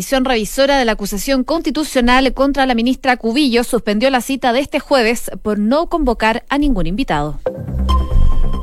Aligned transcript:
comisión 0.00 0.24
revisora 0.24 0.78
de 0.78 0.86
la 0.86 0.92
acusación 0.92 1.44
constitucional 1.44 2.32
contra 2.32 2.64
la 2.64 2.74
ministra 2.74 3.18
Cubillo 3.18 3.64
suspendió 3.64 4.08
la 4.08 4.22
cita 4.22 4.54
de 4.54 4.60
este 4.60 4.80
jueves 4.80 5.30
por 5.42 5.58
no 5.58 5.88
convocar 5.88 6.42
a 6.48 6.56
ningún 6.56 6.86
invitado. 6.86 7.38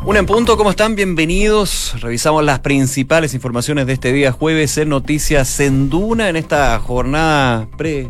Un 0.04 0.18
en 0.18 0.26
punto, 0.26 0.58
¿cómo 0.58 0.72
están? 0.72 0.96
Bienvenidos. 0.96 1.94
Revisamos 2.02 2.44
las 2.44 2.62
principales 2.62 3.36
informaciones 3.36 3.86
de 3.86 3.94
este 3.94 4.12
día 4.14 4.32
jueves 4.32 4.80
en 4.80 4.90
Noticias 4.90 5.48
Senduna 5.48 6.28
en 6.30 6.38
esta 6.38 6.80
jornada 6.80 7.68
pre 7.78 8.10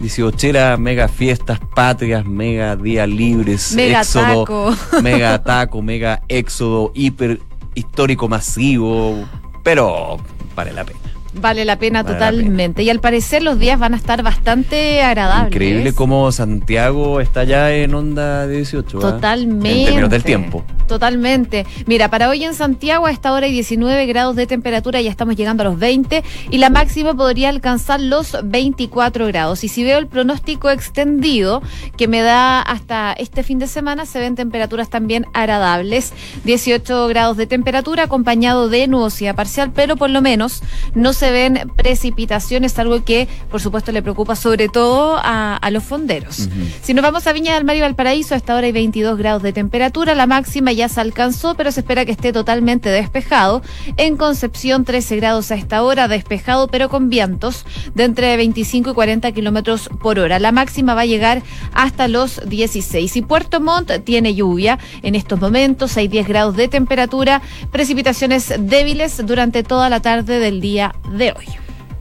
18 0.00 0.78
mega 0.78 1.06
fiestas 1.06 1.60
patrias, 1.76 2.26
mega 2.26 2.74
días 2.74 3.08
libres, 3.08 3.72
Mega 3.76 4.00
éxodo, 4.00 4.44
taco. 4.44 4.76
mega 5.04 5.40
taco, 5.44 5.80
mega 5.80 6.24
éxodo, 6.26 6.90
hiper 6.96 7.38
histórico 7.76 8.26
masivo, 8.26 9.28
pero 9.62 10.16
vale 10.56 10.72
la 10.72 10.82
pena. 10.82 11.07
Vale 11.40 11.64
la 11.64 11.78
pena 11.78 12.02
Vale 12.02 12.18
la 12.18 12.26
totalmente. 12.26 12.82
Y 12.82 12.90
al 12.90 13.00
parecer 13.00 13.42
los 13.42 13.58
días 13.58 13.78
van 13.78 13.94
a 13.94 13.96
estar 13.96 14.22
bastante 14.22 15.02
agradables. 15.02 15.52
Increíble 15.52 15.92
cómo 15.94 16.30
Santiago 16.32 17.20
está 17.20 17.44
ya 17.44 17.72
en 17.74 17.94
onda 17.94 18.46
de 18.46 18.56
18. 18.56 18.98
¿ah? 18.98 19.00
Totalmente. 19.00 19.80
En 19.80 19.84
términos 19.86 20.10
del 20.10 20.24
tiempo. 20.24 20.64
Totalmente. 20.88 21.66
Mira, 21.86 22.08
para 22.08 22.30
hoy 22.30 22.44
en 22.44 22.54
Santiago 22.54 23.06
a 23.06 23.10
esta 23.10 23.32
hora 23.32 23.46
hay 23.46 23.52
19 23.52 24.06
grados 24.06 24.36
de 24.36 24.46
temperatura, 24.46 25.02
ya 25.02 25.10
estamos 25.10 25.36
llegando 25.36 25.62
a 25.62 25.66
los 25.66 25.78
20 25.78 26.24
y 26.50 26.58
la 26.58 26.70
máxima 26.70 27.14
podría 27.14 27.50
alcanzar 27.50 28.00
los 28.00 28.36
24 28.42 29.26
grados. 29.26 29.64
Y 29.64 29.68
si 29.68 29.84
veo 29.84 29.98
el 29.98 30.06
pronóstico 30.06 30.70
extendido 30.70 31.62
que 31.98 32.08
me 32.08 32.22
da 32.22 32.62
hasta 32.62 33.12
este 33.12 33.42
fin 33.42 33.58
de 33.58 33.66
semana, 33.66 34.06
se 34.06 34.18
ven 34.18 34.34
temperaturas 34.34 34.88
también 34.88 35.26
agradables. 35.34 36.14
18 36.44 37.06
grados 37.08 37.36
de 37.36 37.46
temperatura 37.46 38.04
acompañado 38.04 38.70
de 38.70 38.88
nubosidad 38.88 39.34
parcial, 39.34 39.70
pero 39.74 39.96
por 39.96 40.08
lo 40.08 40.22
menos 40.22 40.62
no 40.94 41.12
se 41.12 41.27
ven 41.30 41.72
precipitaciones, 41.76 42.78
algo 42.78 43.04
que 43.04 43.28
por 43.50 43.60
supuesto 43.60 43.92
le 43.92 44.02
preocupa 44.02 44.36
sobre 44.36 44.68
todo 44.68 45.16
a, 45.16 45.56
a 45.56 45.70
los 45.70 45.84
fonderos. 45.84 46.48
Si 46.82 46.94
nos 46.94 47.02
vamos 47.02 47.26
a 47.26 47.32
Viña 47.32 47.54
del 47.54 47.64
Mar 47.64 47.76
y 47.76 47.80
Valparaíso, 47.80 48.34
a 48.34 48.36
esta 48.36 48.54
hora 48.54 48.66
hay 48.66 48.72
22 48.72 49.18
grados 49.18 49.42
de 49.42 49.52
temperatura, 49.52 50.14
la 50.14 50.26
máxima 50.26 50.72
ya 50.72 50.88
se 50.88 51.00
alcanzó, 51.00 51.54
pero 51.54 51.72
se 51.72 51.80
espera 51.80 52.04
que 52.04 52.12
esté 52.12 52.32
totalmente 52.32 52.88
despejado. 52.90 53.62
En 53.96 54.16
Concepción, 54.16 54.84
13 54.84 55.16
grados 55.16 55.50
a 55.50 55.54
esta 55.54 55.82
hora, 55.82 56.08
despejado, 56.08 56.68
pero 56.68 56.88
con 56.88 57.08
vientos 57.08 57.64
de 57.94 58.04
entre 58.04 58.36
25 58.36 58.90
y 58.90 58.94
40 58.94 59.32
kilómetros 59.32 59.88
por 60.00 60.18
hora. 60.18 60.38
La 60.38 60.52
máxima 60.52 60.94
va 60.94 61.02
a 61.02 61.06
llegar 61.06 61.42
hasta 61.72 62.08
los 62.08 62.40
16. 62.48 63.16
Y 63.16 63.22
Puerto 63.22 63.60
Montt 63.60 64.04
tiene 64.04 64.34
lluvia 64.34 64.78
en 65.02 65.14
estos 65.14 65.40
momentos, 65.40 65.96
hay 65.96 66.08
10 66.08 66.28
grados 66.28 66.56
de 66.56 66.68
temperatura, 66.68 67.42
precipitaciones 67.70 68.52
débiles 68.58 69.24
durante 69.26 69.62
toda 69.62 69.88
la 69.88 70.00
tarde 70.00 70.38
del 70.38 70.60
día 70.60 70.94
de 71.18 71.32
hoy. 71.32 71.46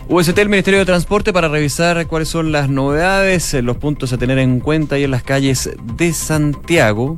UST, 0.09 0.37
el 0.37 0.47
Ministerio 0.47 0.79
de 0.79 0.85
Transporte, 0.85 1.33
para 1.33 1.49
revisar 1.49 2.07
cuáles 2.07 2.29
son 2.29 2.53
las 2.53 2.69
novedades, 2.69 3.53
eh, 3.53 3.61
los 3.61 3.75
puntos 3.75 4.13
a 4.13 4.17
tener 4.17 4.37
en 4.39 4.61
cuenta 4.61 4.95
ahí 4.95 5.03
en 5.03 5.11
las 5.11 5.23
calles 5.23 5.69
de 5.97 6.13
Santiago. 6.13 7.15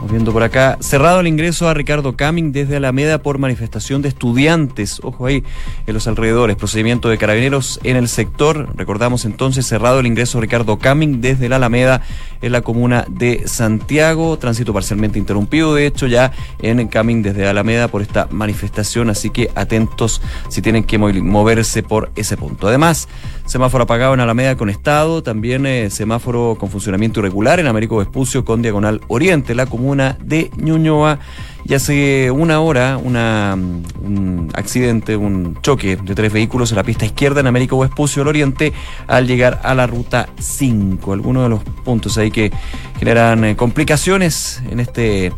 Vamos 0.00 0.12
viendo 0.12 0.32
por 0.32 0.42
acá, 0.42 0.78
cerrado 0.80 1.20
el 1.20 1.26
ingreso 1.26 1.68
a 1.68 1.74
Ricardo 1.74 2.16
Caming 2.16 2.52
desde 2.52 2.76
Alameda 2.76 3.18
por 3.18 3.36
manifestación 3.36 4.00
de 4.00 4.08
estudiantes. 4.08 4.98
Ojo 5.04 5.26
ahí, 5.26 5.44
en 5.86 5.92
los 5.92 6.08
alrededores, 6.08 6.56
procedimiento 6.56 7.10
de 7.10 7.18
carabineros 7.18 7.78
en 7.84 7.96
el 7.96 8.08
sector. 8.08 8.74
Recordamos 8.76 9.26
entonces, 9.26 9.66
cerrado 9.66 10.00
el 10.00 10.06
ingreso 10.06 10.38
a 10.38 10.40
Ricardo 10.40 10.78
Caming 10.78 11.20
desde 11.20 11.50
la 11.50 11.56
Alameda 11.56 12.00
en 12.42 12.52
la 12.52 12.62
comuna 12.62 13.04
de 13.08 13.46
Santiago. 13.46 14.38
Tránsito 14.38 14.72
parcialmente 14.72 15.18
interrumpido, 15.18 15.74
de 15.74 15.86
hecho, 15.86 16.06
ya 16.06 16.32
en 16.60 16.88
Caming 16.88 17.22
desde 17.22 17.46
Alameda 17.46 17.88
por 17.88 18.02
esta 18.02 18.28
manifestación. 18.30 19.10
Así 19.10 19.30
que 19.30 19.50
atentos 19.54 20.20
si 20.48 20.62
tienen 20.62 20.84
que 20.84 20.98
moverse 20.98 21.82
por 21.82 22.10
ese 22.16 22.36
punto. 22.36 22.68
Además, 22.68 23.08
semáforo 23.46 23.84
apagado 23.84 24.14
en 24.14 24.20
Alameda 24.20 24.56
con 24.56 24.70
Estado. 24.70 25.22
También 25.22 25.66
eh, 25.66 25.90
semáforo 25.90 26.56
con 26.58 26.70
funcionamiento 26.70 27.20
irregular 27.20 27.60
en 27.60 27.66
Américo 27.66 27.98
Vespucio 27.98 28.44
con 28.44 28.62
Diagonal 28.62 29.00
Oriente, 29.08 29.54
la 29.54 29.66
comuna 29.66 30.16
de 30.22 30.50
Ñuñoa. 30.56 31.18
Y 31.64 31.74
hace 31.74 32.30
una 32.30 32.60
hora, 32.60 32.98
mm, 32.98 33.82
un 34.02 34.50
accidente, 34.54 35.16
un 35.16 35.58
choque 35.60 35.96
de 35.96 36.14
tres 36.14 36.32
vehículos 36.32 36.70
en 36.72 36.76
la 36.76 36.82
pista 36.82 37.04
izquierda 37.04 37.40
en 37.40 37.46
Américo 37.46 37.78
Vespucio, 37.78 38.22
al 38.22 38.28
oriente, 38.28 38.72
al 39.06 39.26
llegar 39.26 39.60
a 39.62 39.74
la 39.74 39.86
ruta 39.86 40.30
5. 40.38 41.12
Algunos 41.12 41.42
de 41.42 41.48
los 41.50 41.62
puntos 41.84 42.16
ahí 42.18 42.29
que 42.30 42.52
generan 42.98 43.44
eh, 43.44 43.56
complicaciones 43.56 44.62
en 44.70 44.80
este 44.80 45.32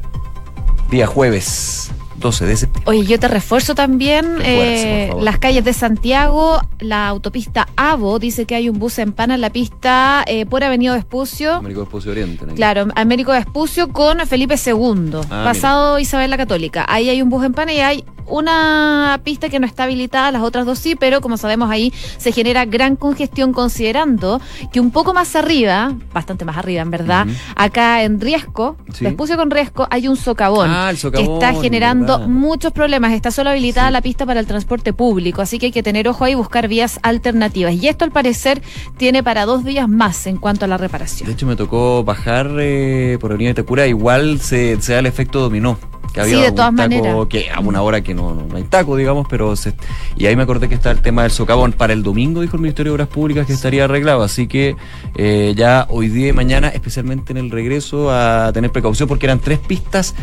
día 0.90 1.06
jueves 1.06 1.90
12 2.22 2.46
de 2.46 2.56
septiembre. 2.56 2.90
Oye, 2.90 3.06
yo 3.06 3.18
te 3.18 3.28
refuerzo 3.28 3.74
también 3.74 4.38
eh, 4.42 5.12
las 5.20 5.38
calles 5.38 5.64
de 5.64 5.72
Santiago, 5.72 6.60
la 6.78 7.08
autopista 7.08 7.68
AVO, 7.76 8.18
dice 8.18 8.46
que 8.46 8.54
hay 8.54 8.68
un 8.68 8.78
bus 8.78 8.98
en 8.98 9.12
pana 9.12 9.34
en 9.34 9.40
la 9.40 9.50
pista 9.50 10.24
eh, 10.26 10.46
por 10.46 10.64
Avenida 10.64 10.94
Vespucio. 10.94 11.54
Américo 11.54 11.80
Vespucio 11.80 12.12
Oriente. 12.12 12.46
¿no? 12.46 12.54
Claro, 12.54 12.88
Américo 12.94 13.32
Vespucio 13.32 13.88
con 13.88 14.26
Felipe 14.26 14.54
II, 14.64 15.20
Ah, 15.30 15.42
pasado 15.44 15.98
Isabel 15.98 16.30
la 16.30 16.36
Católica. 16.36 16.86
Ahí 16.88 17.08
hay 17.08 17.20
un 17.20 17.28
bus 17.28 17.44
en 17.44 17.52
pana 17.52 17.72
y 17.72 17.80
hay 17.80 18.04
una 18.26 19.20
pista 19.24 19.48
que 19.48 19.58
no 19.60 19.66
está 19.66 19.84
habilitada, 19.84 20.30
las 20.32 20.42
otras 20.42 20.66
dos 20.66 20.78
sí, 20.78 20.94
pero 20.96 21.20
como 21.20 21.36
sabemos 21.36 21.70
ahí 21.70 21.92
se 22.18 22.32
genera 22.32 22.64
gran 22.64 22.96
congestión 22.96 23.52
considerando 23.52 24.40
que 24.72 24.80
un 24.80 24.90
poco 24.90 25.12
más 25.14 25.34
arriba, 25.36 25.92
bastante 26.12 26.44
más 26.44 26.56
arriba 26.56 26.82
en 26.82 26.90
verdad, 26.90 27.26
acá 27.56 28.02
en 28.02 28.20
Riesco, 28.20 28.76
Sí. 28.92 29.04
Vespucio 29.04 29.36
con 29.36 29.50
Riesco, 29.50 29.86
hay 29.90 30.06
un 30.08 30.16
socavón 30.16 30.68
Ah, 30.70 30.90
el 30.90 30.98
socavón, 30.98 31.26
que 31.26 31.32
está 31.46 31.60
generando 31.60 32.18
verdad. 32.18 32.28
muchos 32.28 32.72
problemas. 32.72 33.12
Está 33.12 33.30
solo 33.30 33.50
habilitada 33.50 33.88
Sí. 33.88 33.92
la 33.92 34.02
pista 34.02 34.26
para 34.26 34.40
el 34.40 34.46
transporte 34.46 34.92
público, 34.92 35.40
así 35.42 35.58
que 35.58 35.66
hay 35.66 35.72
que 35.72 35.82
tener 35.82 36.08
ojo 36.08 36.24
ahí 36.24 36.32
y 36.32 36.34
buscar 36.34 36.68
vías 36.68 36.98
alternativas. 37.02 37.74
Y 37.74 37.88
esto 37.88 38.04
al 38.04 38.10
parecer 38.12 38.62
tiene 38.96 39.22
para 39.22 39.44
dos 39.46 39.64
días 39.64 39.88
más 39.88 40.26
en 40.26 40.36
cuanto 40.36 40.64
a 40.64 40.68
la 40.68 40.76
reparación. 40.78 41.26
De 41.26 41.32
hecho, 41.34 41.46
me 41.46 41.56
tocó 41.56 42.04
bajar 42.04 42.50
eh, 42.60 43.18
por 43.20 43.32
Avenida 43.32 43.50
Itacura, 43.50 43.86
igual 43.86 44.40
se, 44.40 44.80
se 44.80 44.92
da 44.94 44.98
el 45.00 45.06
efecto 45.06 45.40
dominó. 45.40 45.78
Que 46.12 46.24
Sí, 46.24 46.30
de 46.32 46.36
un 46.50 46.54
todas 46.54 46.56
taco 46.56 46.72
maneras. 46.72 47.26
Que 47.28 47.50
a 47.50 47.60
una 47.60 47.80
hora 47.82 48.00
que 48.02 48.14
no, 48.14 48.34
no 48.34 48.56
hay 48.56 48.64
taco, 48.64 48.96
digamos, 48.96 49.26
pero 49.30 49.56
se- 49.56 49.74
y 50.16 50.26
ahí 50.26 50.36
me 50.36 50.42
acordé 50.42 50.68
que 50.68 50.74
está 50.74 50.90
el 50.90 51.00
tema 51.00 51.22
del 51.22 51.30
socavón. 51.30 51.72
Para 51.72 51.92
el 51.94 52.02
domingo 52.02 52.40
dijo 52.42 52.56
el 52.56 52.62
Ministerio 52.62 52.92
de 52.92 52.94
Obras 52.96 53.08
Públicas 53.08 53.46
que 53.46 53.52
estaría 53.54 53.84
arreglado, 53.84 54.22
así 54.22 54.46
que 54.46 54.76
eh, 55.16 55.54
ya 55.56 55.86
hoy 55.88 56.08
día 56.08 56.28
y 56.28 56.32
mañana, 56.32 56.68
especialmente 56.68 57.32
en 57.32 57.38
el 57.38 57.50
regreso, 57.50 58.10
a 58.10 58.50
tener 58.52 58.70
precaución 58.70 59.08
porque 59.08 59.26
eran 59.26 59.38
tres 59.38 59.58
pistas 59.58 60.14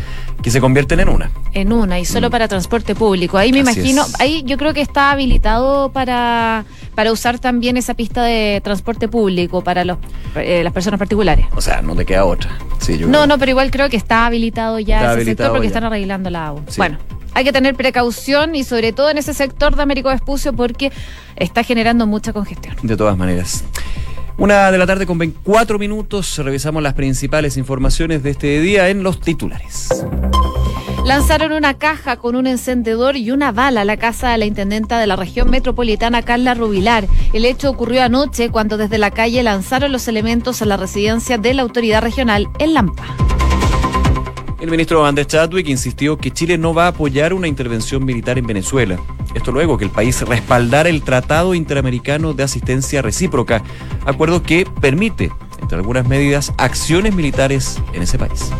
que 0.42 0.50
se 0.50 0.60
convierten 0.60 1.00
en 1.00 1.08
una. 1.08 1.30
En 1.52 1.72
una 1.72 1.98
y 1.98 2.04
solo 2.04 2.28
Mm. 2.28 2.30
para 2.30 2.48
transporte 2.48 2.94
público. 2.94 3.36
Ahí 3.36 3.52
me 3.52 3.60
Así 3.60 3.70
imagino, 3.80 4.02
es. 4.02 4.20
ahí 4.20 4.42
yo 4.46 4.56
creo 4.56 4.72
que 4.72 4.80
está 4.82 5.10
habilitado 5.10 5.90
para, 5.92 6.64
para 6.94 7.10
usar 7.12 7.38
también 7.38 7.76
esa 7.76 7.94
pista 7.94 8.22
de 8.22 8.60
transporte 8.62 9.08
público 9.08 9.62
para 9.62 9.84
los, 9.84 9.98
eh, 10.36 10.62
las 10.62 10.72
personas 10.72 10.98
particulares. 10.98 11.46
O 11.56 11.60
sea, 11.60 11.82
no 11.82 11.94
te 11.96 12.04
queda 12.06 12.24
otra. 12.24 12.50
Sí, 12.78 12.96
yo 12.96 13.06
No, 13.06 13.12
creo. 13.12 13.26
no, 13.26 13.38
pero 13.38 13.50
igual 13.50 13.70
creo 13.70 13.88
que 13.90 13.96
está 13.96 14.26
habilitado 14.26 14.78
ya 14.78 14.96
Está 14.96 15.06
ese 15.06 15.12
habilitado 15.14 15.48
sector 15.48 15.50
porque 15.52 15.68
ya. 15.68 15.74
Están 15.80 15.92
arreglando 15.92 16.30
la 16.30 16.48
agua. 16.48 16.62
Sí. 16.68 16.76
Bueno, 16.76 16.98
hay 17.34 17.44
que 17.44 17.52
tener 17.52 17.74
precaución 17.74 18.54
y 18.54 18.64
sobre 18.64 18.92
todo 18.92 19.10
en 19.10 19.18
ese 19.18 19.34
sector 19.34 19.74
de 19.74 19.82
Américo 19.82 20.10
Vespucio 20.10 20.52
porque 20.52 20.92
está 21.36 21.62
generando 21.62 22.06
mucha 22.06 22.32
congestión. 22.32 22.76
De 22.82 22.96
todas 22.96 23.16
maneras. 23.16 23.64
Una 24.36 24.70
de 24.70 24.78
la 24.78 24.86
tarde 24.86 25.06
con 25.06 25.18
24 25.18 25.78
minutos, 25.78 26.38
revisamos 26.38 26.82
las 26.82 26.94
principales 26.94 27.56
informaciones 27.56 28.22
de 28.22 28.30
este 28.30 28.60
día 28.60 28.88
en 28.88 29.02
los 29.02 29.20
titulares. 29.20 29.88
Lanzaron 31.04 31.52
una 31.52 31.74
caja 31.74 32.16
con 32.16 32.36
un 32.36 32.46
encendedor 32.46 33.16
y 33.16 33.30
una 33.30 33.52
bala 33.52 33.82
a 33.82 33.84
la 33.84 33.96
casa 33.96 34.30
de 34.30 34.38
la 34.38 34.46
intendenta 34.46 34.98
de 34.98 35.06
la 35.06 35.16
región 35.16 35.50
metropolitana, 35.50 36.22
Carla 36.22 36.54
Rubilar. 36.54 37.06
El 37.32 37.44
hecho 37.44 37.70
ocurrió 37.70 38.02
anoche 38.02 38.50
cuando 38.50 38.76
desde 38.76 38.98
la 38.98 39.10
calle 39.10 39.42
lanzaron 39.42 39.92
los 39.92 40.08
elementos 40.08 40.62
a 40.62 40.66
la 40.66 40.76
residencia 40.76 41.36
de 41.38 41.54
la 41.54 41.62
autoridad 41.62 42.02
regional 42.02 42.48
en 42.58 42.74
Lampa. 42.74 43.04
El 44.60 44.70
ministro 44.70 45.06
Andrés 45.06 45.26
Chadwick 45.26 45.68
insistió 45.68 46.18
que 46.18 46.32
Chile 46.32 46.58
no 46.58 46.74
va 46.74 46.84
a 46.84 46.88
apoyar 46.88 47.32
una 47.32 47.48
intervención 47.48 48.04
militar 48.04 48.36
en 48.36 48.46
Venezuela. 48.46 48.98
Esto 49.34 49.52
luego 49.52 49.78
que 49.78 49.84
el 49.84 49.90
país 49.90 50.20
respaldara 50.20 50.90
el 50.90 51.02
Tratado 51.02 51.54
Interamericano 51.54 52.34
de 52.34 52.42
Asistencia 52.42 53.00
Recíproca, 53.00 53.62
acuerdo 54.04 54.42
que 54.42 54.66
permite, 54.82 55.30
entre 55.62 55.78
algunas 55.78 56.06
medidas, 56.06 56.52
acciones 56.58 57.14
militares 57.14 57.80
en 57.94 58.02
ese 58.02 58.18
país. 58.18 58.50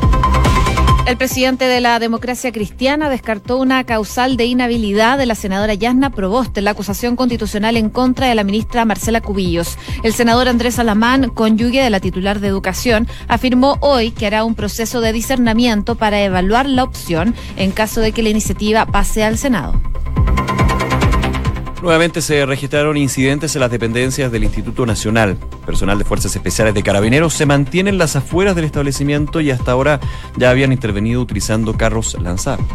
El 1.07 1.17
presidente 1.17 1.65
de 1.65 1.81
la 1.81 1.99
democracia 1.99 2.53
cristiana 2.53 3.09
descartó 3.09 3.57
una 3.57 3.85
causal 3.85 4.37
de 4.37 4.45
inhabilidad 4.45 5.19
de 5.19 5.27
la 5.27 5.35
senadora 5.35 5.75
Yasna 5.75 6.11
Proboste 6.11 6.61
la 6.61 6.73
acusación 6.73 7.17
constitucional 7.17 7.77
en 7.77 7.91
contra 7.91 8.29
de 8.29 8.35
la 8.35 8.45
ministra 8.45 8.85
Marcela 8.85 9.21
Cubillos. 9.21 9.77
El 10.05 10.13
senador 10.13 10.47
Andrés 10.47 10.79
Alamán, 10.79 11.31
cónyuge 11.31 11.83
de 11.83 11.91
la 11.91 12.01
titular 12.01 12.39
de 12.39 12.49
Educación, 12.49 13.09
afirmó 13.29 13.79
hoy 13.81 14.13
que 14.13 14.27
hará 14.27 14.45
un 14.45 14.55
proceso 14.55 15.01
de 15.01 15.13
discernimiento 15.13 15.97
para 15.97 16.23
evaluar 16.23 16.69
la 16.69 16.85
opción 16.85 17.35
en 17.57 17.73
caso 17.73 18.01
de 18.01 18.13
que 18.13 18.23
la 18.23 18.29
iniciativa 18.29 18.87
pase 18.87 19.25
al 19.25 19.39
Senado. 19.39 19.81
Nuevamente 21.83 22.21
se 22.21 22.45
registraron 22.45 22.99
incidentes 22.99 23.57
en 23.57 23.61
las 23.61 23.71
dependencias 23.71 24.31
del 24.31 24.45
Instituto 24.45 24.85
Nacional. 24.85 25.39
Personal 25.65 25.99
de 25.99 26.05
Fuerzas 26.05 26.37
Especiales 26.37 26.75
de 26.75 26.83
Carabineros 26.83 27.33
se 27.33 27.47
mantiene 27.47 27.89
en 27.89 27.97
las 27.97 28.17
afueras 28.17 28.55
del 28.55 28.67
establecimiento 28.67 29.41
y 29.41 29.51
hasta 29.51 29.73
ahora 29.73 29.99
ya 30.37 30.51
habían 30.51 30.73
intervenido 30.73 31.23
utilizando 31.23 31.77
carros 31.79 32.19
lanzables. 32.21 32.67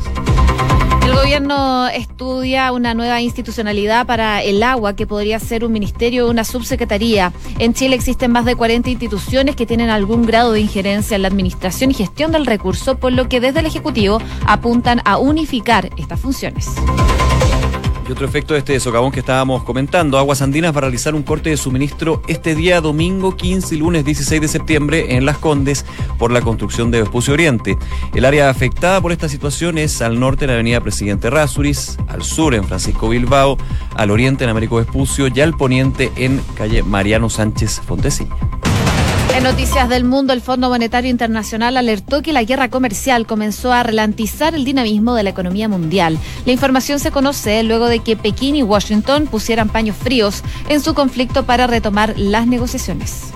El 1.05 1.13
gobierno 1.13 1.87
estudia 1.87 2.71
una 2.71 2.95
nueva 2.95 3.21
institucionalidad 3.21 4.07
para 4.07 4.41
el 4.41 4.63
agua 4.63 4.95
que 4.95 5.05
podría 5.05 5.39
ser 5.39 5.63
un 5.63 5.71
ministerio 5.71 6.25
o 6.25 6.31
una 6.31 6.43
subsecretaría. 6.43 7.31
En 7.59 7.75
Chile 7.75 7.95
existen 7.95 8.31
más 8.31 8.45
de 8.45 8.55
40 8.55 8.89
instituciones 8.89 9.55
que 9.55 9.67
tienen 9.67 9.91
algún 9.91 10.25
grado 10.25 10.51
de 10.51 10.61
injerencia 10.61 11.15
en 11.15 11.21
la 11.21 11.27
administración 11.27 11.91
y 11.91 11.93
gestión 11.93 12.31
del 12.31 12.47
recurso, 12.47 12.95
por 12.97 13.11
lo 13.11 13.29
que 13.29 13.39
desde 13.39 13.59
el 13.59 13.67
Ejecutivo 13.67 14.19
apuntan 14.47 15.01
a 15.05 15.17
unificar 15.17 15.91
estas 15.95 16.19
funciones. 16.19 16.69
Y 18.07 18.11
otro 18.11 18.27
efecto 18.27 18.53
de 18.53 18.59
este 18.59 18.79
socavón 18.79 19.11
que 19.11 19.21
estábamos 19.21 19.63
comentando, 19.63 20.19
Aguas 20.19 20.43
Andinas 20.43 20.73
va 20.73 20.77
a 20.77 20.81
realizar 20.81 21.15
un 21.15 21.23
corte 21.23 21.49
de 21.49 21.57
suministro 21.57 22.21
este 22.27 22.53
día 22.53 22.79
domingo 22.79 23.35
15 23.35 23.73
y 23.73 23.77
lunes 23.79 24.05
16 24.05 24.41
de 24.41 24.47
septiembre 24.47 25.15
en 25.15 25.25
Las 25.25 25.39
Condes 25.39 25.85
por 26.19 26.31
la 26.31 26.41
construcción 26.41 26.91
de 26.91 27.01
Vespucio 27.01 27.33
Oriente. 27.33 27.77
El 28.13 28.25
área 28.25 28.49
afectada 28.49 29.01
por 29.01 29.11
esta 29.11 29.27
situación 29.27 29.79
es 29.79 30.03
al 30.03 30.19
norte 30.19 30.45
en 30.45 30.49
la 30.49 30.53
avenida 30.53 30.81
Presidente 30.81 31.31
Rasuris, 31.31 31.97
al 32.07 32.21
sur 32.21 32.53
en 32.53 32.63
Francisco 32.65 33.09
Bilbao, 33.09 33.57
al 33.95 34.11
oriente 34.11 34.43
en 34.43 34.51
Américo 34.51 34.75
Vespucio 34.75 35.27
y 35.33 35.41
al 35.41 35.57
poniente 35.57 36.11
en 36.15 36.41
calle 36.55 36.83
Mariano 36.83 37.31
Sánchez 37.31 37.81
Fontesilla. 37.87 38.35
En 39.35 39.43
Noticias 39.43 39.89
del 39.89 40.05
Mundo, 40.05 40.31
el 40.31 40.39
Fondo 40.39 40.69
Monetario 40.69 41.11
Internacional 41.11 41.75
alertó 41.75 42.21
que 42.21 42.31
la 42.31 42.43
guerra 42.43 42.69
comercial 42.69 43.27
comenzó 43.27 43.73
a 43.73 43.83
ralentizar 43.83 44.55
el 44.55 44.63
dinamismo 44.63 45.13
de 45.13 45.23
la 45.23 45.31
economía 45.31 45.67
mundial. 45.67 46.17
La 46.45 46.53
información 46.53 46.99
se 46.99 47.11
conoce 47.11 47.61
luego 47.63 47.87
de 47.87 47.99
que 47.99 48.15
Pekín 48.15 48.55
y 48.55 48.63
Washington 48.63 49.27
pusieran 49.27 49.67
paños 49.67 49.97
fríos 49.97 50.41
en 50.69 50.79
su 50.79 50.93
conflicto 50.93 51.45
para 51.45 51.67
retomar 51.67 52.13
las 52.17 52.47
negociaciones. 52.47 53.33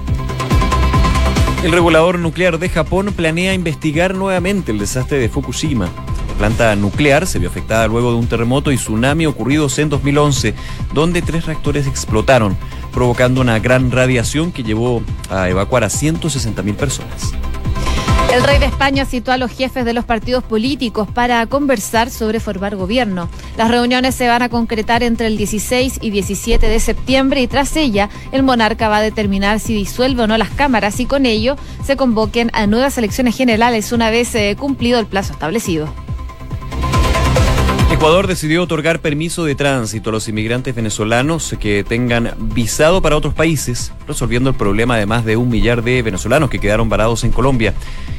El 1.66 1.74
regulador 1.74 2.18
nuclear 2.18 2.60
de 2.60 2.70
Japón 2.70 3.12
planea 3.14 3.54
investigar 3.54 4.16
nuevamente 4.16 4.72
el 4.72 4.80
desastre 4.80 5.18
de 5.18 5.28
Fukushima. 5.28 5.90
La 6.40 6.48
planta 6.48 6.74
nuclear 6.78 7.28
se 7.28 7.38
vio 7.38 7.50
afectada 7.50 7.86
luego 7.90 8.12
de 8.12 8.18
un 8.18 8.28
terremoto 8.28 8.72
y 8.72 8.78
tsunami 8.78 9.26
ocurridos 9.26 9.78
en 9.78 9.90
2011, 9.90 10.56
donde 10.94 11.22
tres 11.22 11.46
reactores 11.46 11.86
explotaron 11.86 12.56
provocando 12.94 13.42
una 13.42 13.60
gran 13.60 13.92
radiación 13.92 14.54
que 14.54 14.64
llevó 14.64 15.04
a 15.30 15.50
evacuar 15.50 15.84
a 15.84 15.88
160.000 15.88 16.76
personas. 16.76 17.34
El 18.34 18.42
rey 18.42 18.58
de 18.58 18.68
España 18.68 19.04
citó 19.04 19.34
a 19.34 19.38
los 19.38 19.52
jefes 19.52 19.84
de 19.84 19.92
los 19.92 20.06
partidos 20.06 20.42
políticos 20.46 21.10
para 21.14 21.46
conversar 21.46 22.10
sobre 22.10 22.40
formar 22.40 22.78
gobierno. 22.78 23.28
Las 23.58 23.70
reuniones 23.70 24.16
se 24.16 24.30
van 24.30 24.42
a 24.42 24.48
concretar 24.48 25.04
entre 25.04 25.28
el 25.28 25.36
16 25.36 26.00
y 26.02 26.10
17 26.10 26.70
de 26.70 26.80
septiembre 26.80 27.42
y 27.42 27.48
tras 27.48 27.76
ella 27.76 28.10
el 28.32 28.44
monarca 28.44 28.88
va 28.88 29.00
a 29.00 29.02
determinar 29.02 29.60
si 29.60 29.74
disuelve 29.74 30.24
o 30.24 30.28
no 30.28 30.38
las 30.38 30.52
cámaras 30.52 31.02
y 31.02 31.06
con 31.06 31.26
ello 31.26 31.58
se 31.84 31.98
convoquen 31.98 32.50
a 32.54 32.66
nuevas 32.66 32.98
elecciones 32.98 33.36
generales 33.36 33.92
una 33.92 34.10
vez 34.10 34.34
eh, 34.36 34.56
cumplido 34.58 35.02
el 35.02 35.06
plazo 35.06 35.34
establecido. 35.34 35.94
Ecuador 38.00 38.28
decidió 38.28 38.64
otorgar 38.64 39.02
permiso 39.02 39.44
de 39.44 39.56
tránsito 39.56 40.10
a 40.10 40.14
los 40.14 40.30
inmigrantes 40.30 40.74
venezolanos 40.74 41.54
que 41.60 41.84
tengan 41.84 42.34
visado 42.40 43.02
para 43.02 43.18
otros 43.18 43.34
países, 43.34 43.92
resolviendo 44.08 44.50
el 44.50 44.56
problema 44.56 44.96
de 44.96 45.06
más 45.06 45.26
de 45.26 45.36
un 45.36 45.50
millar 45.50 45.84
de 45.84 46.02
venezolanos 46.02 46.50
que 46.50 46.60
quedaron 46.60 46.88
varados 46.88 47.26
en 47.26 47.34
Colombia. 47.34 47.74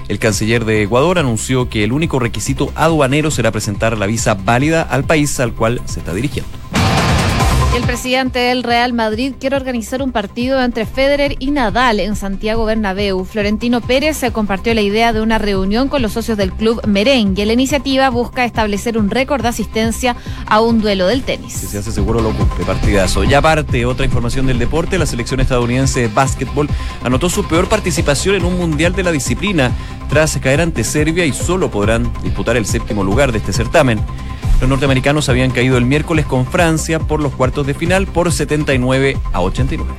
El 0.09 0.19
canciller 0.19 0.67
de 0.67 0.83
Ecuador 0.83 1.19
anunció 1.19 1.71
que 1.71 1.83
el 1.83 1.93
único 1.93 2.19
requisito 2.19 2.71
aduanero 2.75 3.31
será 3.31 3.53
presentar 3.53 3.97
la 3.97 4.05
visa 4.05 4.35
válida 4.35 4.83
al 4.83 5.05
país 5.05 5.41
al 5.41 5.55
cual 5.55 5.81
se 5.87 6.01
está 6.01 6.13
dirigiendo. 6.13 6.60
El 7.73 7.85
presidente 7.85 8.41
del 8.41 8.65
Real 8.65 8.93
Madrid 8.93 9.35
quiere 9.39 9.55
organizar 9.55 10.03
un 10.03 10.11
partido 10.11 10.61
entre 10.61 10.87
Federer 10.87 11.37
y 11.39 11.53
Nadal 11.53 12.01
en 12.01 12.17
Santiago 12.17 12.65
Bernabéu. 12.65 13.25
Florentino 13.25 13.81
Pérez 13.81 14.17
se 14.17 14.33
compartió 14.33 14.75
la 14.75 14.81
idea 14.81 15.13
de 15.13 15.21
una 15.21 15.39
reunión 15.39 15.89
con 15.89 16.03
los 16.03 16.13
socios 16.13 16.37
del 16.37 16.53
club 16.53 16.85
merengue. 16.89 17.47
La 17.47 17.53
iniciativa 17.53 18.11
busca 18.11 18.45
establecer 18.45 18.99
un 18.99 19.09
récord 19.09 19.43
de 19.43 19.49
asistencia 19.49 20.17
a 20.47 20.61
un 20.61 20.81
duelo 20.81 21.07
del 21.07 21.23
tenis. 21.23 21.53
Si 21.53 21.69
se 21.69 21.79
hace 21.79 21.93
seguro 21.93 22.21
lo 22.21 22.33
cumple, 22.33 22.65
partidazo. 22.65 23.23
Y 23.23 23.35
aparte, 23.35 23.87
otra 23.87 24.05
información 24.05 24.49
del 24.49 24.59
deporte, 24.59 24.99
la 24.99 25.07
selección 25.07 25.39
estadounidense 25.39 26.01
de 26.01 26.09
básquetbol 26.09 26.69
anotó 27.05 27.31
su 27.31 27.47
peor 27.47 27.69
participación 27.69 28.35
en 28.35 28.45
un 28.47 28.59
mundial 28.59 28.95
de 28.95 29.05
la 29.05 29.13
disciplina 29.13 29.71
tras 30.09 30.39
caer 30.39 30.61
ante 30.61 30.83
Serbia 30.83 31.25
y 31.25 31.33
solo 31.33 31.71
podrán 31.71 32.13
disputar 32.25 32.57
el 32.57 32.67
séptimo 32.67 33.05
lugar 33.05 33.31
de 33.31 33.39
este 33.39 33.53
certamen. 33.53 34.01
Los 34.61 34.69
norteamericanos 34.69 35.29
habían 35.29 35.51
caído 35.51 35.79
el 35.79 35.87
miércoles 35.87 36.27
con 36.27 36.47
Francia 36.47 36.99
por 36.99 37.21
los 37.21 37.33
cuartos 37.33 37.67
de 37.67 37.75
final 37.75 38.07
por 38.07 38.31
79 38.31 39.17
a 39.33 39.41
89. 39.41 39.91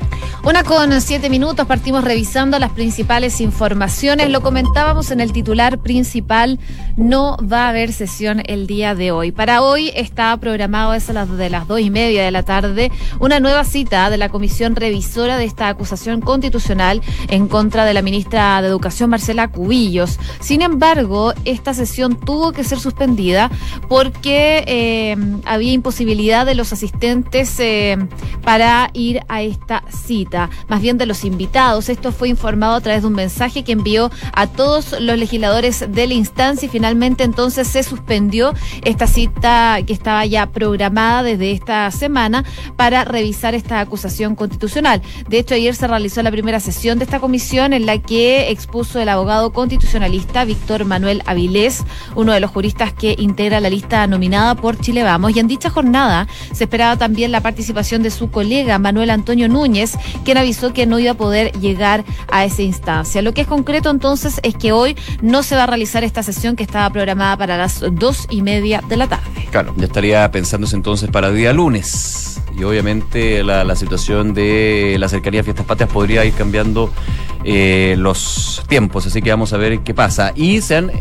Una 0.44 0.64
con 0.64 1.00
siete 1.02 1.30
minutos, 1.30 1.68
partimos 1.68 2.04
revisando 2.04 2.58
las 2.58 2.72
principales 2.72 3.42
informaciones. 3.42 4.32
Lo 4.32 4.42
comentábamos 4.42 5.12
en 5.12 5.20
el 5.20 5.34
titular 5.34 5.78
principal, 5.78 6.60
no 6.98 7.38
va 7.38 7.66
a 7.66 7.70
haber 7.70 7.94
sesión 7.94 8.42
el 8.48 8.66
día 8.66 8.96
de 8.96 9.12
hoy. 9.12 9.32
Para 9.32 9.62
hoy 9.62 9.92
está 9.96 10.36
programado 10.38 10.96
eso 10.96 11.14
las 11.14 11.30
de 11.38 11.52
las 11.52 11.68
dos 11.68 11.80
y 11.80 11.92
media 11.92 12.24
de 12.24 12.32
la 12.32 12.42
tarde 12.42 12.92
una 13.20 13.40
nueva 13.40 13.64
cita 13.64 14.10
de 14.10 14.18
la 14.18 14.30
comisión 14.30 14.76
revisora 14.76 15.38
de 15.38 15.46
esta 15.46 15.68
acusación 15.68 16.22
constitucional 16.22 17.04
en 17.28 17.48
contra 17.48 17.86
de 17.86 17.94
la 17.94 18.02
ministra 18.02 18.64
de 18.64 18.68
Educación 18.68 19.12
Marcela 19.12 19.48
Cubillos. 19.50 20.18
Sin 20.40 20.64
embargo, 20.64 21.36
esta 21.46 21.76
sesión 21.76 22.20
tuvo 22.20 22.52
que 22.52 22.64
ser 22.64 22.80
suspendida 22.80 23.52
porque 23.88 24.51
eh, 24.60 25.16
había 25.46 25.72
imposibilidad 25.72 26.46
de 26.46 26.56
los 26.56 26.74
asistentes 26.74 27.60
eh, 27.60 27.98
para 28.44 28.90
ir 28.94 29.22
a 29.28 29.42
esta 29.42 29.84
cita 29.90 30.50
más 30.68 30.82
bien 30.82 30.98
de 30.98 31.06
los 31.06 31.24
invitados. 31.24 31.90
Esto 31.90 32.12
fue 32.12 32.30
informado 32.30 32.76
a 32.76 32.82
través 32.82 33.02
de 33.02 33.08
un 33.08 33.14
mensaje 33.14 33.64
que 33.64 33.72
envió 33.72 34.12
a 34.34 34.48
todos 34.48 35.00
los 35.00 35.18
legisladores 35.18 35.86
de 35.88 36.08
la 36.08 36.14
instancia 36.14 36.66
y 36.66 36.70
finalmente 36.70 37.24
entonces 37.24 37.68
se 37.68 37.84
suspendió 37.84 38.54
esta 38.84 39.08
cita 39.08 39.80
que 39.86 39.94
estaba 39.94 40.26
ya 40.26 40.48
programada 40.48 41.24
desde 41.24 41.52
esta 41.52 41.90
semana 41.92 42.44
para 42.76 43.04
revisar 43.04 43.56
esta 43.56 43.80
acusación 43.80 44.36
constitucional. 44.36 45.02
De 45.30 45.40
hecho, 45.40 45.56
ayer 45.56 45.76
se 45.76 45.88
realizó 45.88 46.22
la 46.24 46.32
primera 46.32 46.60
sesión 46.60 47.00
de 47.00 47.06
esta 47.06 47.20
comisión 47.20 47.74
en 47.74 47.86
la 47.86 47.98
que 47.98 48.52
expuso 48.52 49.00
el 49.00 49.10
abogado 49.10 49.54
constitucionalista 49.54 50.46
Víctor 50.46 50.86
Manuel 50.86 51.22
Avilés, 51.26 51.84
uno 52.16 52.34
de 52.34 52.40
los 52.40 52.52
juristas 52.52 52.94
que 52.94 53.16
integra 53.18 53.60
la 53.60 53.70
lista 53.70 54.06
nominada 54.08 54.41
por 54.60 54.80
Chile 54.80 55.04
Vamos. 55.04 55.36
Y 55.36 55.40
en 55.40 55.48
dicha 55.48 55.70
jornada 55.70 56.28
se 56.54 56.66
esperaba 56.66 56.98
también 56.98 57.32
la 57.32 57.42
participación 57.42 58.04
de 58.04 58.12
su 58.12 58.30
colega 58.32 58.80
Manuel 58.80 59.10
Antonio 59.10 59.48
Núñez, 59.48 59.94
quien 60.24 60.38
avisó 60.38 60.74
que 60.74 60.86
no 60.86 61.00
iba 61.00 61.12
a 61.12 61.16
poder 61.16 61.52
llegar 61.60 62.04
a 62.32 62.46
esa 62.46 62.62
instancia. 62.62 63.22
Lo 63.22 63.34
que 63.34 63.42
es 63.42 63.48
concreto 63.48 63.90
entonces 63.90 64.40
es 64.44 64.56
que 64.56 64.72
hoy 64.72 64.96
no 65.22 65.44
se 65.44 65.56
va 65.56 65.64
a 65.64 65.68
realizar 65.68 66.04
esta 66.04 66.24
sesión 66.24 66.56
que 66.56 66.64
estaba 66.64 66.90
programada 66.90 67.38
para 67.38 67.58
las 67.58 67.84
dos 67.92 68.28
y 68.30 68.42
media 68.42 68.82
de 68.88 68.98
la 68.98 69.08
tarde. 69.08 69.48
Claro, 69.52 69.74
ya 69.78 69.86
estaría 69.86 70.30
pensándose 70.32 70.76
entonces 70.76 71.10
para 71.10 71.28
el 71.30 71.36
día 71.36 71.54
lunes. 71.54 72.42
Y 72.58 72.64
obviamente 72.64 73.44
la, 73.44 73.76
situación 73.76 74.34
de 74.34 74.98
la 75.00 75.08
cercanía 75.08 75.42
a 75.42 75.44
fiestas 75.44 75.66
patrias 75.66 75.90
podría 75.90 76.26
ir 76.26 76.34
cambiando 76.34 76.92
eh, 77.44 77.96
los 77.98 78.64
tiempos, 78.68 79.08
así 79.08 79.22
que 79.22 79.30
vamos 79.30 79.54
a 79.54 79.58
ver 79.58 79.80
qué 79.80 79.94
pasa. 79.94 80.34
Y 80.36 80.62
se 80.62 80.76
han 80.76 80.92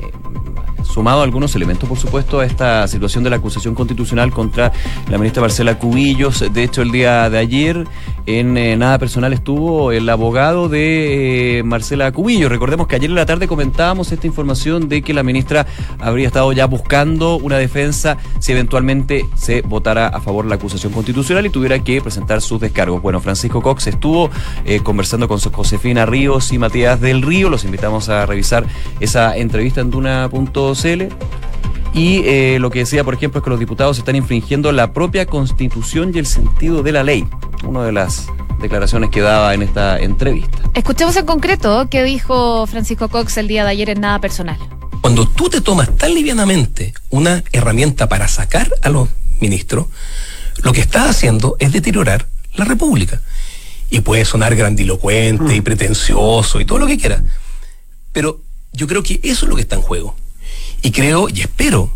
sumado 0.82 1.22
algunos 1.22 1.54
elementos, 1.54 1.88
por 1.88 1.98
supuesto, 1.98 2.40
a 2.40 2.46
esta 2.46 2.86
situación 2.88 3.24
de 3.24 3.30
la 3.30 3.36
acusación 3.36 3.74
constitucional 3.74 4.30
contra 4.32 4.72
la 5.08 5.18
ministra 5.18 5.42
Marcela 5.42 5.78
Cubillos. 5.78 6.44
De 6.52 6.62
hecho, 6.62 6.82
el 6.82 6.90
día 6.90 7.30
de 7.30 7.38
ayer, 7.38 7.86
en 8.26 8.56
eh, 8.56 8.76
Nada 8.76 8.98
Personal, 8.98 9.32
estuvo 9.32 9.92
el 9.92 10.08
abogado 10.08 10.68
de 10.68 11.58
eh, 11.58 11.62
Marcela 11.62 12.12
Cubillos. 12.12 12.50
Recordemos 12.50 12.86
que 12.86 12.96
ayer 12.96 13.10
en 13.10 13.16
la 13.16 13.26
tarde 13.26 13.48
comentábamos 13.48 14.12
esta 14.12 14.26
información 14.26 14.88
de 14.88 15.02
que 15.02 15.14
la 15.14 15.22
ministra 15.22 15.66
habría 15.98 16.26
estado 16.26 16.52
ya 16.52 16.66
buscando 16.66 17.36
una 17.36 17.58
defensa 17.58 18.18
si 18.38 18.52
eventualmente 18.52 19.26
se 19.34 19.62
votara 19.62 20.08
a 20.08 20.20
favor 20.20 20.44
la 20.44 20.56
acusación 20.56 20.92
constitucional 20.92 21.46
y 21.46 21.50
tuviera 21.50 21.78
que 21.78 22.00
presentar 22.00 22.40
sus 22.40 22.60
descargos. 22.60 23.02
Bueno, 23.02 23.20
Francisco 23.20 23.62
Cox 23.62 23.86
estuvo 23.86 24.30
eh, 24.64 24.80
conversando 24.80 25.28
con 25.28 25.38
Josefina 25.38 26.06
Ríos 26.06 26.52
y 26.52 26.58
Matías 26.58 27.00
del 27.00 27.22
Río. 27.22 27.48
Los 27.48 27.64
invitamos 27.64 28.08
a 28.08 28.26
revisar 28.26 28.66
esa 29.00 29.36
entrevista 29.36 29.80
en 29.80 29.90
Duna.cl 30.74 31.14
y 31.92 32.22
eh, 32.24 32.58
lo 32.60 32.70
que 32.70 32.80
decía, 32.80 33.02
por 33.02 33.14
ejemplo, 33.14 33.40
es 33.40 33.44
que 33.44 33.50
los 33.50 33.58
diputados 33.58 33.98
están 33.98 34.14
infringiendo 34.14 34.70
la 34.70 34.92
propia 34.92 35.26
constitución 35.26 36.12
y 36.14 36.18
el 36.18 36.26
sentido 36.26 36.82
de 36.82 36.92
la 36.92 37.02
ley. 37.02 37.26
Una 37.64 37.84
de 37.84 37.92
las 37.92 38.26
declaraciones 38.60 39.10
que 39.10 39.20
daba 39.20 39.54
en 39.54 39.62
esta 39.62 39.98
entrevista. 39.98 40.58
Escuchemos 40.74 41.16
en 41.16 41.26
concreto 41.26 41.88
qué 41.90 42.04
dijo 42.04 42.66
Francisco 42.66 43.08
Cox 43.08 43.36
el 43.38 43.48
día 43.48 43.64
de 43.64 43.70
ayer 43.70 43.90
en 43.90 44.00
Nada 44.00 44.20
Personal. 44.20 44.58
Cuando 45.00 45.26
tú 45.26 45.48
te 45.48 45.60
tomas 45.60 45.96
tan 45.96 46.14
livianamente 46.14 46.94
una 47.08 47.42
herramienta 47.52 48.08
para 48.08 48.28
sacar 48.28 48.70
a 48.82 48.90
los 48.90 49.08
ministros, 49.40 49.86
lo 50.62 50.72
que 50.72 50.82
estás 50.82 51.10
haciendo 51.10 51.56
es 51.58 51.72
deteriorar 51.72 52.26
la 52.54 52.66
República. 52.66 53.20
Y 53.88 54.00
puede 54.00 54.24
sonar 54.24 54.54
grandilocuente 54.54 55.56
y 55.56 55.60
mm. 55.60 55.64
pretencioso 55.64 56.60
y 56.60 56.64
todo 56.64 56.78
lo 56.78 56.86
que 56.86 56.98
quiera. 56.98 57.22
Pero 58.12 58.40
yo 58.72 58.86
creo 58.86 59.02
que 59.02 59.18
eso 59.24 59.46
es 59.46 59.48
lo 59.48 59.56
que 59.56 59.62
está 59.62 59.74
en 59.74 59.82
juego. 59.82 60.14
Y 60.82 60.90
creo 60.92 61.28
y 61.28 61.40
espero 61.40 61.92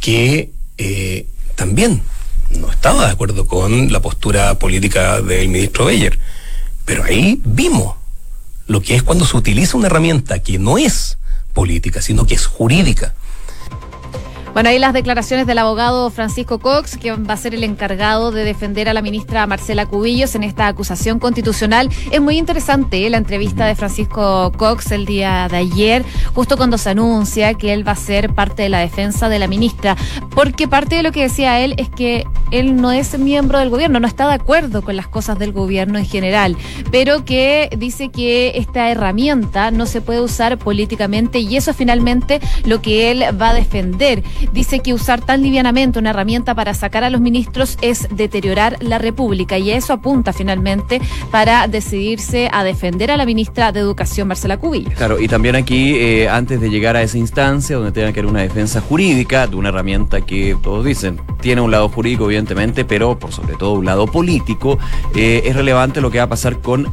que 0.00 0.50
eh, 0.76 1.26
también 1.54 2.02
no 2.50 2.70
estaba 2.70 3.06
de 3.06 3.12
acuerdo 3.12 3.46
con 3.46 3.92
la 3.92 4.00
postura 4.00 4.58
política 4.58 5.20
del 5.20 5.48
ministro 5.48 5.84
Beyer, 5.86 6.18
pero 6.84 7.04
ahí 7.04 7.40
vimos 7.44 7.96
lo 8.66 8.80
que 8.80 8.94
es 8.94 9.02
cuando 9.02 9.26
se 9.26 9.36
utiliza 9.36 9.76
una 9.76 9.86
herramienta 9.86 10.40
que 10.40 10.58
no 10.58 10.78
es 10.78 11.18
política, 11.52 12.02
sino 12.02 12.26
que 12.26 12.34
es 12.34 12.46
jurídica 12.46 13.14
Bueno, 14.58 14.70
ahí 14.70 14.80
las 14.80 14.92
declaraciones 14.92 15.46
del 15.46 15.58
abogado 15.58 16.10
Francisco 16.10 16.58
Cox, 16.58 16.96
que 16.96 17.12
va 17.12 17.34
a 17.34 17.36
ser 17.36 17.54
el 17.54 17.62
encargado 17.62 18.32
de 18.32 18.42
defender 18.42 18.88
a 18.88 18.92
la 18.92 19.02
ministra 19.02 19.46
Marcela 19.46 19.86
Cubillos 19.86 20.34
en 20.34 20.42
esta 20.42 20.66
acusación 20.66 21.20
constitucional. 21.20 21.88
Es 22.10 22.20
muy 22.20 22.38
interesante 22.38 23.06
¿eh? 23.06 23.08
la 23.08 23.18
entrevista 23.18 23.66
de 23.66 23.76
Francisco 23.76 24.50
Cox 24.56 24.90
el 24.90 25.06
día 25.06 25.46
de 25.48 25.58
ayer, 25.58 26.04
justo 26.34 26.56
cuando 26.56 26.76
se 26.76 26.90
anuncia 26.90 27.54
que 27.54 27.72
él 27.72 27.86
va 27.86 27.92
a 27.92 27.94
ser 27.94 28.34
parte 28.34 28.64
de 28.64 28.68
la 28.68 28.80
defensa 28.80 29.28
de 29.28 29.38
la 29.38 29.46
ministra, 29.46 29.96
porque 30.34 30.66
parte 30.66 30.96
de 30.96 31.04
lo 31.04 31.12
que 31.12 31.22
decía 31.22 31.60
él 31.60 31.74
es 31.76 31.88
que 31.88 32.24
él 32.50 32.74
no 32.80 32.90
es 32.90 33.16
miembro 33.16 33.60
del 33.60 33.70
gobierno, 33.70 34.00
no 34.00 34.08
está 34.08 34.26
de 34.26 34.34
acuerdo 34.34 34.82
con 34.82 34.96
las 34.96 35.06
cosas 35.06 35.38
del 35.38 35.52
gobierno 35.52 36.00
en 36.00 36.06
general, 36.06 36.56
pero 36.90 37.24
que 37.24 37.70
dice 37.78 38.08
que 38.08 38.54
esta 38.56 38.90
herramienta 38.90 39.70
no 39.70 39.86
se 39.86 40.00
puede 40.00 40.20
usar 40.20 40.58
políticamente 40.58 41.38
y 41.38 41.56
eso 41.56 41.70
es 41.70 41.76
finalmente 41.76 42.40
lo 42.64 42.82
que 42.82 43.12
él 43.12 43.22
va 43.40 43.50
a 43.50 43.54
defender 43.54 44.24
dice 44.52 44.80
que 44.80 44.94
usar 44.94 45.20
tan 45.20 45.42
livianamente 45.42 45.98
una 45.98 46.10
herramienta 46.10 46.54
para 46.54 46.74
sacar 46.74 47.04
a 47.04 47.10
los 47.10 47.20
ministros 47.20 47.78
es 47.82 48.08
deteriorar 48.10 48.76
la 48.80 48.98
República 48.98 49.58
y 49.58 49.70
eso 49.70 49.92
apunta 49.92 50.32
finalmente 50.32 51.00
para 51.30 51.68
decidirse 51.68 52.48
a 52.52 52.64
defender 52.64 53.10
a 53.10 53.16
la 53.16 53.26
ministra 53.26 53.72
de 53.72 53.80
Educación, 53.80 54.28
Marcela 54.28 54.56
Cubillos. 54.56 54.94
Claro, 54.94 55.20
y 55.20 55.28
también 55.28 55.56
aquí, 55.56 55.96
eh, 55.96 56.28
antes 56.28 56.60
de 56.60 56.70
llegar 56.70 56.96
a 56.96 57.02
esa 57.02 57.18
instancia 57.18 57.76
donde 57.76 57.92
tenga 57.92 58.12
que 58.12 58.20
haber 58.20 58.30
una 58.30 58.42
defensa 58.42 58.80
jurídica 58.80 59.46
de 59.46 59.56
una 59.56 59.68
herramienta 59.68 60.20
que 60.20 60.56
todos 60.62 60.84
dicen 60.84 61.20
tiene 61.40 61.60
un 61.60 61.70
lado 61.70 61.88
jurídico, 61.88 62.24
evidentemente, 62.24 62.84
pero 62.84 63.18
por 63.18 63.32
sobre 63.32 63.54
todo 63.54 63.72
un 63.74 63.84
lado 63.84 64.06
político, 64.06 64.78
eh, 65.14 65.42
es 65.44 65.54
relevante 65.54 66.00
lo 66.00 66.10
que 66.10 66.18
va 66.18 66.24
a 66.24 66.28
pasar 66.28 66.60
con 66.60 66.92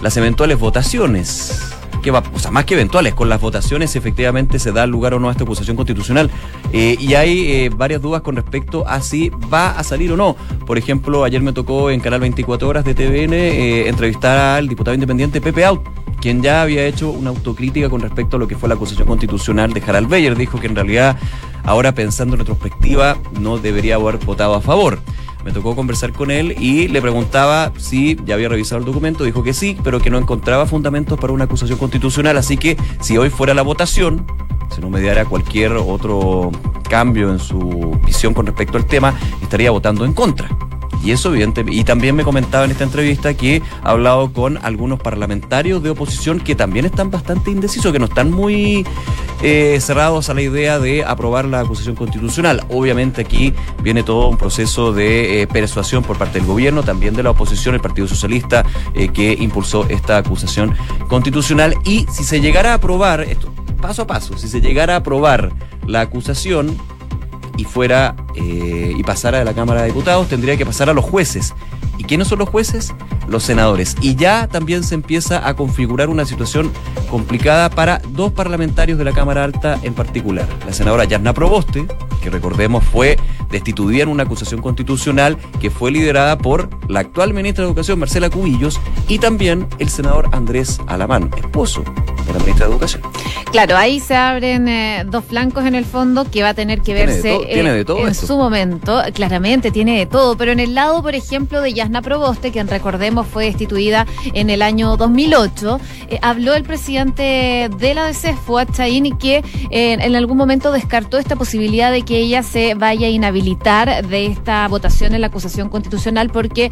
las 0.00 0.16
eventuales 0.16 0.58
votaciones 0.58 1.77
que 2.00 2.10
va, 2.10 2.22
o 2.32 2.38
sea, 2.38 2.50
más 2.50 2.64
que 2.64 2.74
eventuales, 2.74 3.14
con 3.14 3.28
las 3.28 3.40
votaciones 3.40 3.94
efectivamente 3.96 4.58
se 4.58 4.72
da 4.72 4.86
lugar 4.86 5.14
o 5.14 5.20
no 5.20 5.28
a 5.28 5.32
esta 5.32 5.44
acusación 5.44 5.76
constitucional. 5.76 6.30
Eh, 6.72 6.96
y 6.98 7.14
hay 7.14 7.50
eh, 7.50 7.70
varias 7.74 8.02
dudas 8.02 8.22
con 8.22 8.36
respecto 8.36 8.86
a 8.86 9.00
si 9.00 9.30
va 9.52 9.70
a 9.70 9.84
salir 9.84 10.12
o 10.12 10.16
no. 10.16 10.36
Por 10.66 10.78
ejemplo, 10.78 11.24
ayer 11.24 11.40
me 11.40 11.52
tocó 11.52 11.90
en 11.90 12.00
Canal 12.00 12.20
24 12.20 12.68
Horas 12.68 12.84
de 12.84 12.94
TVN 12.94 13.32
eh, 13.32 13.88
entrevistar 13.88 14.38
al 14.38 14.68
diputado 14.68 14.94
independiente 14.94 15.40
Pepe 15.40 15.64
Out, 15.64 15.82
quien 16.20 16.42
ya 16.42 16.62
había 16.62 16.86
hecho 16.86 17.10
una 17.10 17.30
autocrítica 17.30 17.88
con 17.88 18.00
respecto 18.00 18.36
a 18.36 18.40
lo 18.40 18.48
que 18.48 18.56
fue 18.56 18.68
la 18.68 18.74
acusación 18.74 19.06
constitucional 19.06 19.72
de 19.72 19.82
Harald 19.86 20.08
Beyer. 20.08 20.36
Dijo 20.36 20.60
que 20.60 20.66
en 20.66 20.74
realidad, 20.74 21.16
ahora 21.64 21.92
pensando 21.92 22.34
en 22.34 22.40
retrospectiva, 22.40 23.16
no 23.40 23.58
debería 23.58 23.96
haber 23.96 24.18
votado 24.18 24.54
a 24.54 24.60
favor. 24.60 24.98
Me 25.44 25.52
tocó 25.52 25.74
conversar 25.76 26.12
con 26.12 26.30
él 26.30 26.54
y 26.58 26.88
le 26.88 27.00
preguntaba 27.00 27.72
si 27.78 28.18
ya 28.24 28.34
había 28.34 28.48
revisado 28.48 28.80
el 28.80 28.84
documento, 28.84 29.24
dijo 29.24 29.42
que 29.42 29.54
sí, 29.54 29.76
pero 29.82 30.00
que 30.00 30.10
no 30.10 30.18
encontraba 30.18 30.66
fundamentos 30.66 31.18
para 31.18 31.32
una 31.32 31.44
acusación 31.44 31.78
constitucional, 31.78 32.36
así 32.36 32.56
que 32.56 32.76
si 33.00 33.16
hoy 33.16 33.30
fuera 33.30 33.54
la 33.54 33.62
votación, 33.62 34.26
si 34.74 34.80
no 34.80 34.90
mediara 34.90 35.24
cualquier 35.24 35.72
otro 35.72 36.50
cambio 36.88 37.30
en 37.30 37.38
su 37.38 37.98
visión 38.04 38.34
con 38.34 38.46
respecto 38.46 38.76
al 38.76 38.86
tema, 38.86 39.14
estaría 39.40 39.70
votando 39.70 40.04
en 40.04 40.12
contra. 40.12 40.48
Y 41.04 41.12
eso, 41.12 41.30
evidentemente, 41.30 41.78
y 41.78 41.84
también 41.84 42.16
me 42.16 42.24
comentaba 42.24 42.64
en 42.64 42.70
esta 42.70 42.84
entrevista 42.84 43.34
que 43.34 43.62
ha 43.82 43.90
hablado 43.90 44.32
con 44.32 44.58
algunos 44.64 45.00
parlamentarios 45.00 45.82
de 45.82 45.90
oposición 45.90 46.40
que 46.40 46.54
también 46.54 46.84
están 46.84 47.10
bastante 47.10 47.50
indecisos, 47.50 47.92
que 47.92 47.98
no 47.98 48.06
están 48.06 48.30
muy 48.30 48.84
eh, 49.42 49.78
cerrados 49.80 50.28
a 50.28 50.34
la 50.34 50.42
idea 50.42 50.78
de 50.80 51.04
aprobar 51.04 51.44
la 51.44 51.60
acusación 51.60 51.94
constitucional. 51.94 52.64
Obviamente 52.68 53.20
aquí 53.20 53.54
viene 53.82 54.02
todo 54.02 54.28
un 54.28 54.36
proceso 54.36 54.92
de 54.92 55.42
eh, 55.42 55.46
persuasión 55.46 56.02
por 56.02 56.18
parte 56.18 56.38
del 56.38 56.46
gobierno, 56.46 56.82
también 56.82 57.14
de 57.14 57.22
la 57.22 57.30
oposición, 57.30 57.74
el 57.74 57.80
Partido 57.80 58.08
Socialista, 58.08 58.64
eh, 58.94 59.08
que 59.08 59.32
impulsó 59.32 59.86
esta 59.88 60.18
acusación 60.18 60.74
constitucional. 61.08 61.74
Y 61.84 62.06
si 62.10 62.24
se 62.24 62.40
llegara 62.40 62.72
a 62.72 62.74
aprobar, 62.74 63.20
esto 63.20 63.52
paso 63.80 64.02
a 64.02 64.06
paso, 64.06 64.36
si 64.36 64.48
se 64.48 64.60
llegara 64.60 64.94
a 64.94 64.98
aprobar 64.98 65.52
la 65.86 66.00
acusación, 66.00 66.76
y 67.58 67.64
fuera 67.64 68.14
eh, 68.34 68.94
y 68.96 69.02
pasara 69.02 69.40
de 69.40 69.44
la 69.44 69.52
Cámara 69.52 69.82
de 69.82 69.88
Diputados, 69.88 70.28
tendría 70.28 70.56
que 70.56 70.64
pasar 70.64 70.88
a 70.88 70.94
los 70.94 71.04
jueces. 71.04 71.54
¿Y 71.98 72.04
quiénes 72.04 72.28
son 72.28 72.38
los 72.38 72.48
jueces? 72.48 72.94
Los 73.28 73.42
senadores. 73.42 73.96
Y 74.00 74.14
ya 74.14 74.46
también 74.46 74.84
se 74.84 74.94
empieza 74.94 75.46
a 75.46 75.54
configurar 75.54 76.08
una 76.08 76.24
situación 76.24 76.70
complicada 77.10 77.68
para 77.68 78.00
dos 78.10 78.32
parlamentarios 78.32 78.96
de 78.96 79.04
la 79.04 79.12
Cámara 79.12 79.42
Alta 79.42 79.78
en 79.82 79.94
particular. 79.94 80.46
La 80.64 80.72
senadora 80.72 81.04
Yasna 81.04 81.34
Proboste, 81.34 81.86
que 82.22 82.30
recordemos 82.30 82.84
fue 82.84 83.18
destituida 83.50 84.04
en 84.04 84.08
una 84.08 84.22
acusación 84.22 84.62
constitucional 84.62 85.36
que 85.60 85.70
fue 85.70 85.90
liderada 85.90 86.38
por 86.38 86.70
la 86.88 87.00
actual 87.00 87.34
ministra 87.34 87.64
de 87.64 87.70
Educación, 87.70 87.98
Marcela 87.98 88.30
Cubillos, 88.30 88.80
y 89.08 89.18
también 89.18 89.66
el 89.80 89.88
senador 89.88 90.28
Andrés 90.32 90.80
Alamán, 90.86 91.30
esposo 91.36 91.82
de 92.26 92.32
la 92.32 92.38
ministra 92.38 92.66
de 92.66 92.72
Educación. 92.72 93.02
Claro, 93.50 93.78
ahí 93.78 93.98
se 93.98 94.14
abren 94.14 94.68
eh, 94.68 95.04
dos 95.06 95.24
flancos 95.24 95.64
en 95.64 95.74
el 95.74 95.86
fondo 95.86 96.30
que 96.30 96.42
va 96.42 96.50
a 96.50 96.54
tener 96.54 96.82
que 96.82 96.92
verse 96.92 97.38
¿Tiene 97.50 97.72
de 97.72 97.84
en 98.06 98.14
su 98.14 98.36
momento. 98.36 99.00
Claramente 99.14 99.70
tiene 99.70 99.98
de 99.98 100.06
todo, 100.06 100.36
pero 100.36 100.52
en 100.52 100.60
el 100.60 100.74
lado, 100.74 101.02
por 101.02 101.14
ejemplo, 101.14 101.62
de 101.62 101.72
Yasna 101.72 102.02
Proboste, 102.02 102.52
quien 102.52 102.68
recordemos 102.68 103.26
fue 103.26 103.46
destituida 103.46 104.06
en 104.34 104.50
el 104.50 104.60
año 104.60 104.98
2008, 104.98 105.80
eh, 106.10 106.18
habló 106.20 106.54
el 106.54 106.64
presidente 106.64 107.70
de 107.74 107.94
la 107.94 108.04
DC, 108.04 108.34
Fuad 108.36 108.68
Chaín, 108.70 109.16
que 109.16 109.36
eh, 109.70 109.96
en 109.98 110.14
algún 110.14 110.36
momento 110.36 110.70
descartó 110.70 111.16
esta 111.16 111.34
posibilidad 111.34 111.90
de 111.90 112.02
que 112.02 112.18
ella 112.18 112.42
se 112.42 112.74
vaya 112.74 113.06
a 113.06 113.10
inhabilitar 113.10 114.06
de 114.06 114.26
esta 114.26 114.68
votación 114.68 115.14
en 115.14 115.22
la 115.22 115.28
acusación 115.28 115.70
constitucional 115.70 116.28
porque 116.30 116.70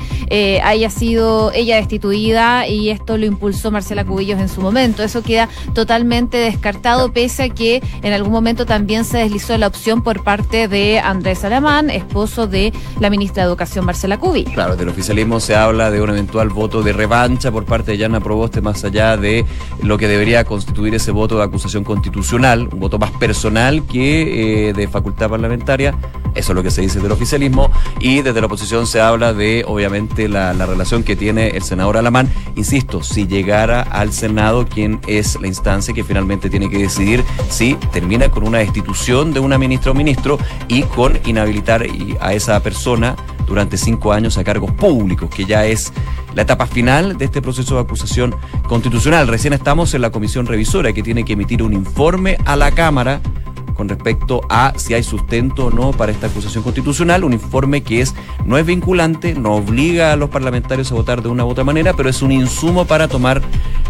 haya 0.62 0.90
sido 0.90 1.52
ella 1.52 1.76
destituida 1.76 2.66
y 2.66 2.90
esto 2.90 3.16
lo 3.16 3.24
impulsó 3.24 3.70
Marcela 3.70 4.04
Cubillos 4.04 4.40
en 4.40 4.48
su 4.48 4.60
momento. 4.60 5.02
Eso 5.02 5.22
queda 5.22 5.48
totalmente 5.74 6.36
descartado, 6.66 7.12
pese 7.12 7.44
a 7.44 7.48
que 7.48 7.80
en 8.02 8.12
algún 8.12 8.32
momento 8.32 8.66
también 8.66 9.04
se 9.04 9.18
deslizó 9.18 9.56
la 9.56 9.68
opción 9.68 10.02
por 10.02 10.24
parte 10.24 10.66
de 10.66 10.98
Andrés 10.98 11.44
Alamán, 11.44 11.90
esposo 11.90 12.48
de 12.48 12.72
la 12.98 13.08
ministra 13.08 13.44
de 13.44 13.48
Educación 13.48 13.84
Marcela 13.84 14.18
Cubi. 14.18 14.44
Claro, 14.44 14.74
del 14.74 14.88
oficialismo 14.88 15.38
se 15.38 15.54
habla 15.54 15.92
de 15.92 16.00
un 16.00 16.10
eventual 16.10 16.48
voto 16.48 16.82
de 16.82 16.92
revancha 16.92 17.52
por 17.52 17.64
parte 17.64 17.92
de 17.92 17.98
Yana 17.98 18.18
Proboste, 18.18 18.60
más 18.60 18.82
allá 18.82 19.16
de 19.16 19.44
lo 19.82 19.96
que 19.96 20.08
debería 20.08 20.42
constituir 20.44 20.94
ese 20.96 21.12
voto 21.12 21.36
de 21.36 21.44
acusación 21.44 21.84
constitucional, 21.84 22.68
un 22.72 22.80
voto 22.80 22.98
más 22.98 23.12
personal 23.12 23.84
que 23.86 24.70
eh, 24.70 24.72
de 24.72 24.88
facultad 24.88 25.30
parlamentaria. 25.30 25.94
Eso 26.34 26.52
es 26.52 26.56
lo 26.56 26.62
que 26.62 26.70
se 26.70 26.82
dice 26.82 27.00
del 27.00 27.12
oficialismo. 27.12 27.70
Y 27.98 28.20
desde 28.20 28.40
la 28.40 28.46
oposición 28.46 28.86
se 28.86 29.00
habla 29.00 29.32
de, 29.32 29.64
obviamente, 29.66 30.28
la, 30.28 30.52
la 30.52 30.66
relación 30.66 31.02
que 31.02 31.16
tiene 31.16 31.48
el 31.48 31.62
senador 31.62 31.96
Alamán. 31.96 32.28
Insisto, 32.56 33.02
si 33.02 33.26
llegara 33.26 33.80
al 33.80 34.12
Senado, 34.12 34.66
¿quién 34.66 35.00
es 35.06 35.40
la 35.40 35.46
instancia 35.46 35.94
que 35.94 36.04
finalmente 36.04 36.50
tiene 36.50 36.55
que 36.60 36.78
decidir 36.78 37.24
si 37.48 37.74
termina 37.92 38.30
con 38.30 38.46
una 38.46 38.58
destitución 38.58 39.32
de 39.32 39.40
una 39.40 39.58
ministra 39.58 39.92
o 39.92 39.94
ministro 39.94 40.38
y 40.68 40.82
con 40.82 41.18
inhabilitar 41.26 41.86
a 42.20 42.32
esa 42.32 42.60
persona 42.60 43.14
durante 43.46 43.76
cinco 43.76 44.12
años 44.12 44.38
a 44.38 44.44
cargos 44.44 44.72
públicos, 44.72 45.30
que 45.30 45.44
ya 45.44 45.66
es 45.66 45.92
la 46.34 46.42
etapa 46.42 46.66
final 46.66 47.16
de 47.16 47.26
este 47.26 47.40
proceso 47.40 47.76
de 47.76 47.82
acusación 47.82 48.34
constitucional. 48.68 49.28
Recién 49.28 49.52
estamos 49.52 49.94
en 49.94 50.02
la 50.02 50.10
comisión 50.10 50.46
revisora 50.46 50.92
que 50.92 51.02
tiene 51.02 51.24
que 51.24 51.34
emitir 51.34 51.62
un 51.62 51.72
informe 51.72 52.38
a 52.44 52.56
la 52.56 52.72
Cámara 52.72 53.20
con 53.76 53.88
respecto 53.88 54.40
a 54.48 54.72
si 54.76 54.94
hay 54.94 55.02
sustento 55.02 55.66
o 55.66 55.70
no 55.70 55.92
para 55.92 56.12
esta 56.12 56.26
acusación 56.26 56.64
constitucional, 56.64 57.24
un 57.24 57.32
informe 57.32 57.82
que 57.82 58.00
es 58.00 58.14
no 58.44 58.58
es 58.58 58.66
vinculante, 58.66 59.34
no 59.34 59.54
obliga 59.54 60.12
a 60.12 60.16
los 60.16 60.30
parlamentarios 60.30 60.90
a 60.90 60.94
votar 60.94 61.22
de 61.22 61.28
una 61.28 61.44
u 61.44 61.48
otra 61.48 61.64
manera, 61.64 61.92
pero 61.94 62.08
es 62.08 62.22
un 62.22 62.32
insumo 62.32 62.86
para 62.86 63.08
tomar 63.08 63.42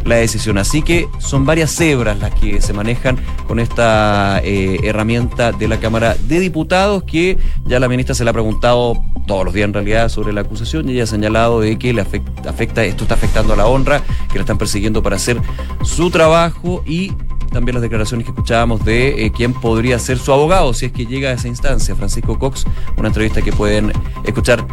la 0.04 0.16
decisión. 0.16 0.58
Así 0.58 0.82
que 0.82 1.08
son 1.18 1.44
varias 1.44 1.70
cebras 1.70 2.18
las 2.18 2.34
que 2.34 2.60
se 2.60 2.72
manejan 2.72 3.18
con 3.46 3.60
esta 3.60 4.40
eh, 4.42 4.78
herramienta 4.84 5.52
de 5.52 5.68
la 5.68 5.78
Cámara 5.78 6.16
de 6.28 6.40
Diputados 6.40 7.04
que 7.04 7.38
ya 7.64 7.80
la 7.80 7.88
ministra 7.88 8.14
se 8.14 8.24
le 8.24 8.30
ha 8.30 8.32
preguntado 8.32 8.94
todos 9.26 9.44
los 9.44 9.54
días 9.54 9.66
en 9.66 9.74
realidad 9.74 10.08
sobre 10.08 10.32
la 10.32 10.42
acusación 10.42 10.88
y 10.88 10.92
ella 10.92 11.04
ha 11.04 11.06
señalado 11.06 11.60
de 11.60 11.78
que 11.78 11.92
le 11.92 12.00
afecta, 12.00 12.48
afecta 12.48 12.84
esto 12.84 13.04
está 13.04 13.14
afectando 13.14 13.52
a 13.52 13.56
la 13.56 13.66
honra, 13.66 14.02
que 14.28 14.34
la 14.36 14.40
están 14.40 14.58
persiguiendo 14.58 15.02
para 15.02 15.16
hacer 15.16 15.40
su 15.82 16.10
trabajo 16.10 16.82
y 16.86 17.12
también 17.50 17.74
las 17.74 17.82
declaraciones 17.82 18.24
que 18.24 18.30
escuchábamos 18.30 18.84
de 18.84 19.24
eh, 19.24 19.32
quién 19.32 19.52
podría 19.52 19.98
ser 19.98 20.18
su 20.18 20.32
abogado 20.32 20.74
si 20.74 20.86
es 20.86 20.92
que 20.92 21.06
llega 21.06 21.30
a 21.30 21.32
esa 21.32 21.48
instancia, 21.48 21.94
Francisco 21.94 22.38
Cox, 22.38 22.64
una 22.96 23.08
entrevista 23.08 23.42
que 23.42 23.52
pueden 23.52 23.92
escuchar 24.24 24.66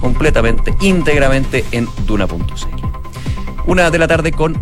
completamente, 0.00 0.74
íntegramente 0.80 1.64
en 1.72 1.88
duna.cl. 2.06 2.36
Una 3.66 3.90
de 3.90 3.98
la 3.98 4.06
tarde 4.06 4.32
con 4.32 4.60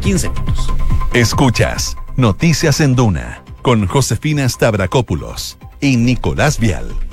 15 0.00 0.30
minutos. 0.30 0.72
Escuchas 1.12 1.96
Noticias 2.16 2.80
en 2.80 2.94
Duna 2.94 3.42
con 3.62 3.86
Josefina 3.86 4.48
Stavrakopoulos 4.48 5.58
y 5.80 5.96
Nicolás 5.96 6.58
Vial. 6.58 7.09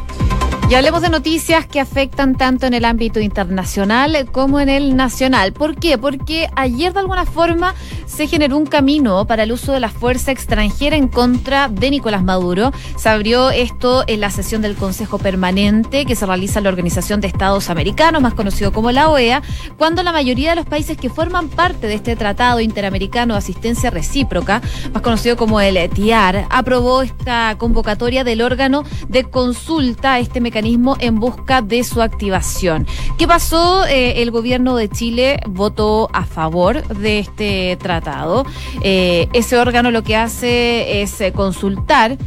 Y 0.70 0.76
hablemos 0.76 1.02
de 1.02 1.10
noticias 1.10 1.66
que 1.66 1.80
afectan 1.80 2.36
tanto 2.36 2.66
en 2.66 2.74
el 2.74 2.84
ámbito 2.84 3.22
internacional 3.22 4.28
como 4.34 4.60
en 4.60 4.68
el 4.68 4.98
nacional. 4.98 5.54
¿Por 5.54 5.78
qué? 5.78 5.98
Porque 5.98 6.50
ayer 6.58 6.92
de 6.92 7.00
alguna 7.00 7.26
forma 7.26 7.74
se 8.06 8.28
generó 8.28 8.58
un 8.58 8.66
camino 8.66 9.26
para 9.26 9.44
el 9.44 9.54
uso 9.54 9.72
de 9.72 9.80
la 9.80 9.88
fuerza 9.88 10.34
extranjera 10.34 10.98
en 10.98 11.08
contra 11.08 11.70
de 11.70 11.90
Nicolás 11.90 12.22
Maduro. 12.22 12.74
Se 12.98 13.08
abrió 13.08 13.50
esto 13.50 14.04
en 14.08 14.20
la 14.20 14.30
sesión 14.30 14.62
del 14.62 14.76
Consejo 14.76 15.18
Permanente 15.20 16.06
que 16.06 16.18
se 16.18 16.26
realiza 16.26 16.60
en 16.60 16.64
la 16.66 16.70
Organización 16.70 17.22
de 17.22 17.28
Estados 17.28 17.70
Americanos, 17.70 18.22
más 18.22 18.34
conocido 18.34 18.74
como 18.74 18.92
la 18.92 19.10
OEA, 19.10 19.42
cuando 19.78 20.04
la 20.04 20.12
mayoría 20.12 20.50
de 20.50 20.58
los 20.58 20.66
países 20.66 20.98
que 20.98 21.10
forman 21.10 21.48
parte 21.48 21.88
de 21.88 21.94
este 21.94 22.18
Tratado 22.18 22.60
Interamericano 22.60 23.36
de 23.36 23.38
Asistencia 23.38 23.90
Recíproca, 23.90 24.62
más 24.92 25.02
conocido 25.02 25.38
como 25.38 25.62
el 25.62 25.90
TIAR, 25.90 26.46
aprobó 26.50 27.04
esta 27.04 27.56
convocatoria 27.58 28.26
del 28.26 28.42
órgano 28.42 28.84
de 29.08 29.24
consulta 29.24 30.20
este 30.20 30.42
mecanismo 30.42 30.57
en 30.58 31.20
busca 31.20 31.62
de 31.62 31.84
su 31.84 32.02
activación. 32.02 32.88
¿Qué 33.18 33.28
pasó? 33.28 33.86
Eh, 33.86 34.22
el 34.22 34.32
gobierno 34.32 34.76
de 34.76 34.90
Chile 34.90 35.40
votó 35.48 36.10
a 36.14 36.26
favor 36.26 36.86
de 36.88 37.20
este 37.20 37.78
tratado. 37.80 38.46
Eh, 38.82 39.28
ese 39.34 39.58
órgano 39.58 39.92
lo 39.92 40.04
que 40.04 40.16
hace 40.16 41.02
es 41.02 41.22
eh, 41.22 41.32
consultar. 41.32 42.18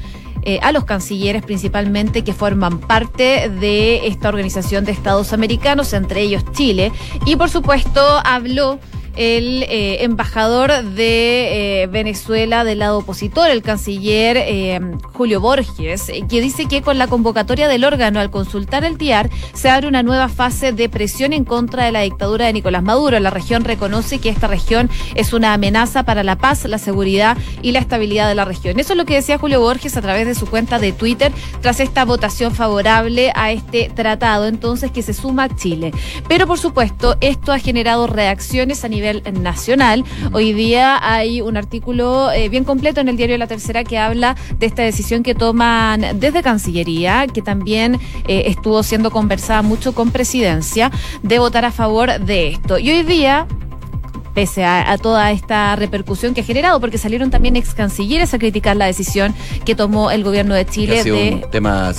a 0.63 0.73
los 0.73 0.85
cancilleres 0.85 1.43
principalmente 1.43 2.25
que 2.25 2.33
forman 2.33 2.79
parte 2.79 3.51
de 3.51 4.07
esta 4.07 4.31
organización 4.31 4.87
de 4.87 4.93
Estados 4.93 5.35
americanos, 5.35 5.93
entre 5.93 6.23
ellos 6.23 6.43
Chile, 6.53 6.93
y 7.27 7.37
por 7.37 7.51
supuesto 7.51 8.01
habló 8.25 8.79
el 9.17 9.65
eh, 9.65 10.05
embajador 10.05 10.71
de 10.83 11.83
eh, 11.83 11.87
Venezuela 11.89 12.65
del 12.65 12.81
lado 12.81 12.99
opositor, 12.99 13.51
el 13.51 13.63
canciller 13.63 14.37
eh, 14.39 14.81
Julio 15.13 15.41
Borges, 15.41 16.11
que 16.29 16.41
dice 16.41 16.67
que 16.67 16.83
con 16.83 16.99
la 16.99 17.07
convocatoria 17.07 17.69
del 17.69 17.85
órgano 17.85 18.21
al 18.21 18.31
consultar 18.31 18.85
el 18.85 18.99
TIAR 18.99 19.31
se 19.53 19.69
abre 19.69 19.89
una 19.89 20.03
nueva 20.03 20.29
fase 20.29 20.73
de 20.73 20.89
presión 20.89 21.33
en 21.33 21.45
contra 21.45 21.85
de 21.85 21.93
la 21.93 22.03
dictadura 22.03 22.47
de 22.47 22.53
Nicolás 22.53 22.83
Maduro. 22.83 23.19
La 23.21 23.31
región 23.31 23.65
reconoce 23.65 24.19
que 24.19 24.29
esta 24.29 24.47
región 24.47 24.89
es 25.15 25.33
una 25.33 25.55
amenaza 25.55 26.05
para 26.05 26.23
la 26.23 26.37
paz, 26.37 26.65
la 26.65 26.79
seguridad 26.79 27.37
y 27.63 27.73
la 27.73 27.81
estabilidad 27.81 28.29
de 28.29 28.35
la 28.35 28.45
región. 28.45 28.79
Eso 28.79 28.93
es 28.93 28.97
lo 28.97 29.05
que 29.05 29.15
decía 29.15 29.39
Julio 29.39 29.61
Borges 29.61 29.97
a 29.97 30.03
través 30.03 30.27
de 30.27 30.35
su 30.35 30.47
cuenta 30.47 30.79
de 30.79 30.93
Twitter 30.93 31.33
tras 31.61 31.81
esta 31.81 32.05
votación 32.05 32.55
favorable 32.55 33.33
a 33.35 33.53
este 33.53 33.91
tratado, 33.95 34.47
entonces 34.47 34.91
que 34.91 35.03
se 35.03 35.15
suma 35.15 35.45
a 35.45 35.57
Chile. 35.57 35.93
Pero 36.29 36.47
por 36.47 36.59
supuesto, 36.59 37.17
esto 37.21 37.53
ha 37.53 37.59
generado 37.59 38.07
reacciones 38.07 38.85
a 38.85 38.89
nivel 38.89 39.00
nacional. 39.33 40.05
Hoy 40.33 40.53
día 40.53 40.99
hay 41.03 41.41
un 41.41 41.57
artículo 41.57 42.31
eh, 42.31 42.49
bien 42.49 42.65
completo 42.65 43.01
en 43.01 43.09
el 43.09 43.17
diario 43.17 43.39
La 43.39 43.47
Tercera 43.47 43.85
que 43.85 43.99
habla 43.99 44.37
de 44.59 44.67
esta 44.67 44.83
decisión 44.83 45.23
que 45.23 45.35
toman 45.35 46.19
desde 46.21 46.43
Cancillería, 46.43 47.27
que 47.27 47.43
también 47.43 47.99
eh, 48.29 48.45
estuvo 48.47 48.83
siendo 48.83 49.11
conversada 49.11 49.63
mucho 49.63 49.95
con 49.95 50.11
Presidencia, 50.11 50.91
de 51.23 51.39
votar 51.39 51.65
a 51.65 51.73
favor 51.73 52.21
de 52.21 52.49
esto. 52.49 52.79
Y 52.79 52.91
hoy 52.91 53.03
día 53.03 53.47
pese 54.35 54.65
a, 54.65 54.97
toda 54.99 55.31
esta 55.33 55.77
repercusión 55.77 56.35
que 56.35 56.43
ha 56.43 56.45
generado, 56.45 56.81
porque 56.81 56.99
salieron 56.99 57.31
también 57.31 57.57
ex 57.57 57.75
cancilleres 57.75 58.35
a 58.35 58.39
criticar 58.39 58.77
la 58.77 58.87
decisión 58.87 59.35
que 59.65 59.75
tomó 59.75 60.11
el 60.11 60.25
gobierno 60.25 60.55
de 60.55 60.67
Chile 60.67 61.01
ha 61.01 61.03
sido 61.03 61.17
de 61.17 61.41
un 61.45 61.51
tema 61.51 61.93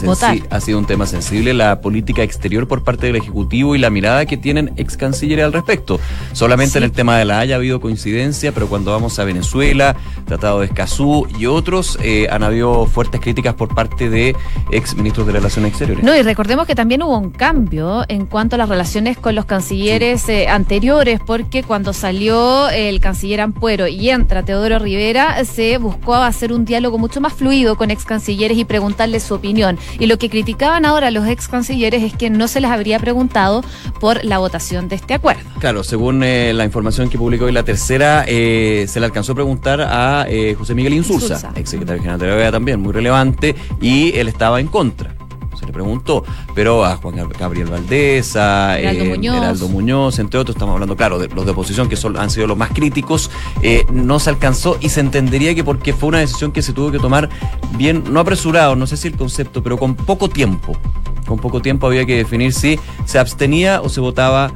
Ha 0.49 0.61
sido 0.61 0.79
un 0.79 0.85
tema 0.85 1.05
sensible 1.05 1.53
la 1.53 1.81
política 1.81 2.23
exterior 2.23 2.67
por 2.67 2.83
parte 2.83 3.07
del 3.07 3.15
Ejecutivo 3.15 3.75
y 3.75 3.79
la 3.79 3.89
mirada 3.89 4.25
que 4.25 4.37
tienen 4.37 4.71
ex 4.77 4.97
cancilleres 4.97 5.45
al 5.45 5.53
respecto. 5.53 5.99
Solamente 6.33 6.77
en 6.77 6.83
el 6.83 6.91
tema 6.91 7.17
de 7.17 7.25
la 7.25 7.39
Haya 7.39 7.55
ha 7.55 7.57
habido 7.57 7.81
coincidencia, 7.81 8.51
pero 8.51 8.67
cuando 8.67 8.91
vamos 8.91 9.17
a 9.19 9.23
Venezuela, 9.23 9.95
Tratado 10.25 10.59
de 10.59 10.67
Escazú 10.67 11.27
y 11.37 11.45
otros, 11.45 11.97
eh, 12.01 12.27
han 12.31 12.43
habido 12.43 12.85
fuertes 12.85 13.21
críticas 13.21 13.53
por 13.55 13.73
parte 13.73 14.09
de 14.09 14.35
ex 14.71 14.95
ministros 14.95 15.27
de 15.27 15.33
Relaciones 15.33 15.71
Exteriores. 15.71 16.03
No, 16.03 16.15
y 16.15 16.21
recordemos 16.21 16.67
que 16.67 16.75
también 16.75 17.03
hubo 17.03 17.17
un 17.17 17.31
cambio 17.31 18.05
en 18.07 18.25
cuanto 18.25 18.55
a 18.55 18.57
las 18.57 18.69
relaciones 18.69 19.17
con 19.17 19.35
los 19.35 19.45
cancilleres 19.45 20.27
eh, 20.29 20.47
anteriores, 20.47 21.19
porque 21.25 21.63
cuando 21.63 21.93
salió 21.93 22.20
el 22.21 22.99
canciller 22.99 23.41
Ampuero 23.41 23.87
y 23.87 24.11
entra 24.11 24.43
Teodoro 24.43 24.77
Rivera, 24.77 25.43
se 25.43 25.79
buscó 25.79 26.13
hacer 26.13 26.53
un 26.53 26.65
diálogo 26.65 26.99
mucho 26.99 27.19
más 27.19 27.33
fluido 27.33 27.75
con 27.75 27.89
ex 27.89 28.05
cancilleres 28.05 28.59
y 28.59 28.65
preguntarles 28.65 29.23
su 29.23 29.33
opinión. 29.33 29.79
Y 29.97 30.05
lo 30.05 30.19
que 30.19 30.29
criticaban 30.29 30.85
ahora 30.85 31.09
los 31.09 31.27
ex 31.27 31.47
cancilleres 31.47 32.03
es 32.03 32.13
que 32.13 32.29
no 32.29 32.47
se 32.47 32.61
les 32.61 32.69
habría 32.69 32.99
preguntado 32.99 33.63
por 33.99 34.23
la 34.23 34.37
votación 34.37 34.87
de 34.87 34.97
este 34.97 35.15
acuerdo. 35.15 35.41
Claro, 35.59 35.83
según 35.83 36.23
eh, 36.23 36.53
la 36.53 36.63
información 36.63 37.09
que 37.09 37.17
publicó 37.17 37.45
hoy 37.45 37.53
la 37.53 37.63
tercera, 37.63 38.23
eh, 38.27 38.85
se 38.87 38.99
le 38.99 39.07
alcanzó 39.07 39.31
a 39.31 39.35
preguntar 39.35 39.81
a 39.81 40.25
eh, 40.29 40.53
José 40.55 40.75
Miguel 40.75 40.93
Insulza, 40.93 41.51
ex 41.55 41.71
secretario 41.71 42.03
general 42.03 42.19
de 42.19 42.27
la 42.27 42.35
OEA 42.35 42.51
también, 42.51 42.79
muy 42.79 42.93
relevante, 42.93 43.55
y 43.81 44.15
él 44.15 44.27
estaba 44.27 44.59
en 44.59 44.67
contra 44.67 45.15
le 45.71 45.73
preguntó, 45.73 46.23
pero 46.53 46.83
a 46.83 46.97
Juan 46.97 47.15
Gabriel 47.39 47.67
Valdés, 47.67 48.35
a 48.35 48.77
Heraldo, 48.77 49.03
eh, 49.65 49.69
Muñoz. 49.69 50.19
entre 50.19 50.39
otros, 50.39 50.55
estamos 50.55 50.73
hablando, 50.73 50.95
claro, 50.95 51.17
de 51.17 51.29
los 51.29 51.45
de 51.45 51.51
oposición 51.51 51.87
que 51.87 51.95
son, 51.95 52.17
han 52.17 52.29
sido 52.29 52.47
los 52.47 52.57
más 52.57 52.71
críticos, 52.71 53.31
eh, 53.61 53.85
no 53.91 54.19
se 54.19 54.29
alcanzó 54.29 54.77
y 54.81 54.89
se 54.89 54.99
entendería 54.99 55.55
que 55.55 55.63
porque 55.63 55.93
fue 55.93 56.09
una 56.09 56.19
decisión 56.19 56.51
que 56.51 56.61
se 56.61 56.73
tuvo 56.73 56.91
que 56.91 56.99
tomar 56.99 57.29
bien, 57.77 58.03
no 58.09 58.19
apresurado, 58.19 58.75
no 58.75 58.85
sé 58.85 58.97
si 58.97 59.07
el 59.07 59.15
concepto, 59.15 59.63
pero 59.63 59.77
con 59.77 59.95
poco 59.95 60.29
tiempo. 60.29 60.77
Con 61.25 61.39
poco 61.39 61.61
tiempo 61.61 61.87
había 61.87 62.05
que 62.05 62.17
definir 62.17 62.51
si 62.51 62.77
se 63.05 63.17
abstenía 63.17 63.81
o 63.81 63.87
se 63.87 64.01
votaba 64.01 64.51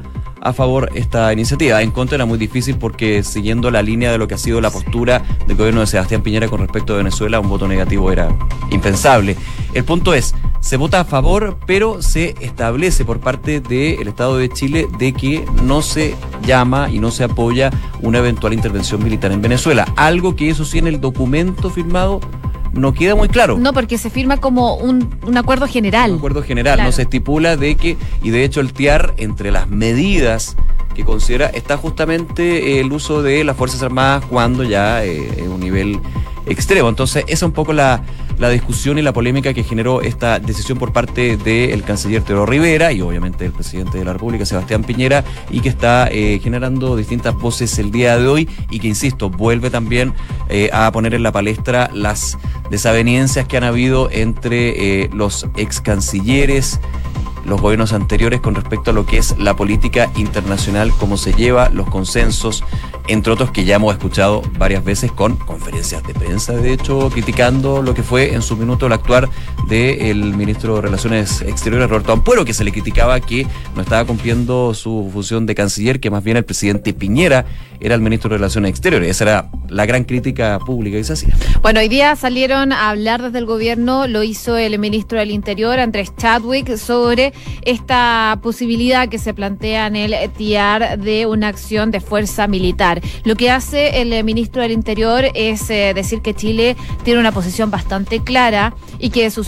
a 0.46 0.52
favor 0.52 0.90
esta 0.94 1.32
iniciativa. 1.32 1.82
En 1.82 1.90
contra 1.90 2.14
era 2.14 2.24
muy 2.24 2.38
difícil 2.38 2.76
porque 2.76 3.24
siguiendo 3.24 3.70
la 3.70 3.82
línea 3.82 4.12
de 4.12 4.18
lo 4.18 4.28
que 4.28 4.34
ha 4.34 4.38
sido 4.38 4.60
la 4.60 4.70
postura 4.70 5.22
del 5.46 5.56
gobierno 5.56 5.80
de 5.80 5.88
Sebastián 5.88 6.22
Piñera 6.22 6.46
con 6.46 6.60
respecto 6.60 6.94
a 6.94 6.98
Venezuela, 6.98 7.40
un 7.40 7.48
voto 7.48 7.66
negativo 7.66 8.12
era 8.12 8.28
impensable. 8.70 9.36
El 9.74 9.84
punto 9.84 10.14
es, 10.14 10.34
se 10.60 10.76
vota 10.76 11.00
a 11.00 11.04
favor, 11.04 11.58
pero 11.66 12.00
se 12.00 12.36
establece 12.40 13.04
por 13.04 13.18
parte 13.18 13.60
del 13.60 14.06
Estado 14.06 14.38
de 14.38 14.48
Chile 14.48 14.86
de 14.98 15.12
que 15.12 15.44
no 15.64 15.82
se 15.82 16.14
llama 16.44 16.90
y 16.90 17.00
no 17.00 17.10
se 17.10 17.24
apoya 17.24 17.70
una 18.00 18.18
eventual 18.18 18.52
intervención 18.52 19.02
militar 19.02 19.32
en 19.32 19.42
Venezuela. 19.42 19.92
Algo 19.96 20.36
que 20.36 20.48
eso 20.48 20.64
sí 20.64 20.78
en 20.78 20.86
el 20.86 21.00
documento 21.00 21.70
firmado 21.70 22.20
no 22.76 22.92
queda 22.94 23.14
muy 23.14 23.28
claro. 23.28 23.58
No, 23.58 23.72
porque 23.72 23.98
se 23.98 24.10
firma 24.10 24.38
como 24.38 24.76
un, 24.76 25.08
acuerdo 25.36 25.66
general. 25.66 26.12
Un 26.12 26.18
acuerdo 26.18 26.42
general, 26.42 26.82
no 26.82 26.92
se 26.92 27.02
estipula 27.02 27.56
de 27.56 27.74
que, 27.74 27.96
y 28.22 28.30
de 28.30 28.44
hecho 28.44 28.60
el 28.60 28.72
TIAR, 28.72 29.14
entre 29.16 29.50
las 29.50 29.68
medidas 29.68 30.56
que 30.94 31.04
considera, 31.04 31.46
está 31.46 31.76
justamente 31.76 32.80
el 32.80 32.92
uso 32.92 33.22
de 33.22 33.44
las 33.44 33.56
Fuerzas 33.56 33.82
Armadas 33.82 34.24
cuando 34.28 34.64
ya 34.64 35.04
eh, 35.04 35.28
es 35.36 35.48
un 35.48 35.60
nivel 35.60 36.00
extremo. 36.46 36.88
Entonces, 36.88 37.24
esa 37.26 37.34
es 37.34 37.42
un 37.42 37.52
poco 37.52 37.72
la, 37.72 38.02
la 38.38 38.50
discusión 38.50 38.98
y 38.98 39.02
la 39.02 39.12
polémica 39.12 39.54
que 39.54 39.62
generó 39.62 40.02
esta 40.02 40.38
decisión 40.38 40.78
por 40.78 40.92
parte 40.92 41.36
del 41.36 41.82
canciller 41.82 42.22
Teodoro 42.22 42.46
Rivera 42.46 42.92
y 42.92 43.00
obviamente 43.00 43.44
del 43.44 43.52
presidente 43.52 43.98
de 43.98 44.04
la 44.04 44.12
República, 44.12 44.44
Sebastián 44.44 44.84
Piñera, 44.84 45.24
y 45.50 45.60
que 45.60 45.68
está 45.68 46.08
eh, 46.10 46.38
generando 46.42 46.96
distintas 46.96 47.34
voces 47.34 47.78
el 47.78 47.90
día 47.90 48.18
de 48.18 48.26
hoy 48.26 48.48
y 48.70 48.78
que, 48.80 48.88
insisto, 48.88 49.30
vuelve 49.30 49.70
también 49.70 50.12
eh, 50.48 50.70
a 50.72 50.90
poner 50.92 51.14
en 51.14 51.22
la 51.22 51.32
palestra 51.32 51.90
las 51.92 52.38
desavenencias 52.70 53.46
que 53.46 53.56
han 53.56 53.64
habido 53.64 54.10
entre 54.10 55.02
eh, 55.02 55.10
los 55.12 55.46
ex 55.56 55.80
cancilleres 55.80 56.80
los 57.46 57.60
gobiernos 57.60 57.92
anteriores 57.92 58.40
con 58.40 58.54
respecto 58.54 58.90
a 58.90 58.94
lo 58.94 59.06
que 59.06 59.18
es 59.18 59.38
la 59.38 59.54
política 59.54 60.10
internacional, 60.16 60.92
cómo 60.98 61.16
se 61.16 61.32
lleva, 61.32 61.70
los 61.70 61.88
consensos, 61.88 62.64
entre 63.08 63.32
otros 63.32 63.52
que 63.52 63.64
ya 63.64 63.76
hemos 63.76 63.94
escuchado 63.94 64.42
varias 64.58 64.84
veces 64.84 65.12
con 65.12 65.36
conferencias 65.36 66.02
de 66.04 66.14
prensa, 66.14 66.52
de 66.54 66.72
hecho, 66.72 67.08
criticando 67.10 67.82
lo 67.82 67.94
que 67.94 68.02
fue 68.02 68.34
en 68.34 68.42
su 68.42 68.56
minuto 68.56 68.86
el 68.86 68.92
actuar 68.92 69.28
del 69.68 70.34
ministro 70.34 70.76
de 70.76 70.82
Relaciones 70.82 71.40
Exteriores, 71.42 71.88
Roberto 71.88 72.12
Ampuero, 72.12 72.44
que 72.44 72.52
se 72.52 72.64
le 72.64 72.72
criticaba 72.72 73.20
que 73.20 73.46
no 73.74 73.82
estaba 73.82 74.04
cumpliendo 74.04 74.74
su 74.74 75.08
función 75.12 75.46
de 75.46 75.54
canciller, 75.54 76.00
que 76.00 76.10
más 76.10 76.24
bien 76.24 76.36
el 76.36 76.44
presidente 76.44 76.92
Piñera 76.92 77.46
era 77.80 77.94
el 77.94 78.00
ministro 78.00 78.30
de 78.30 78.38
Relaciones 78.38 78.70
Exteriores. 78.70 79.10
Esa 79.10 79.24
era 79.24 79.50
la 79.68 79.86
gran 79.86 80.04
crítica 80.04 80.58
pública 80.58 80.96
que 80.96 81.04
se 81.04 81.12
hacía. 81.12 81.34
Bueno, 81.62 81.80
hoy 81.80 81.88
día 81.88 82.16
salieron 82.16 82.72
a 82.72 82.90
hablar 82.90 83.22
desde 83.22 83.38
el 83.38 83.46
gobierno, 83.46 84.06
lo 84.06 84.22
hizo 84.22 84.56
el 84.56 84.78
ministro 84.78 85.18
del 85.18 85.30
Interior, 85.30 85.78
Andrés 85.78 86.12
Chadwick, 86.16 86.76
sobre 86.76 87.32
esta 87.62 88.38
posibilidad 88.42 89.08
que 89.08 89.18
se 89.18 89.34
plantea 89.34 89.86
en 89.86 89.96
el 89.96 90.14
TIAR 90.30 90.98
de 90.98 91.26
una 91.26 91.48
acción 91.48 91.90
de 91.90 92.00
fuerza 92.00 92.46
militar. 92.46 93.00
Lo 93.24 93.34
que 93.34 93.50
hace 93.50 94.00
el 94.00 94.24
ministro 94.24 94.62
del 94.62 94.72
Interior 94.72 95.24
es 95.34 95.68
eh, 95.70 95.92
decir 95.94 96.22
que 96.22 96.34
Chile 96.34 96.76
tiene 97.04 97.20
una 97.20 97.32
posición 97.32 97.70
bastante 97.70 98.20
clara 98.20 98.74
y 98.98 99.10
que 99.10 99.30
su, 99.30 99.42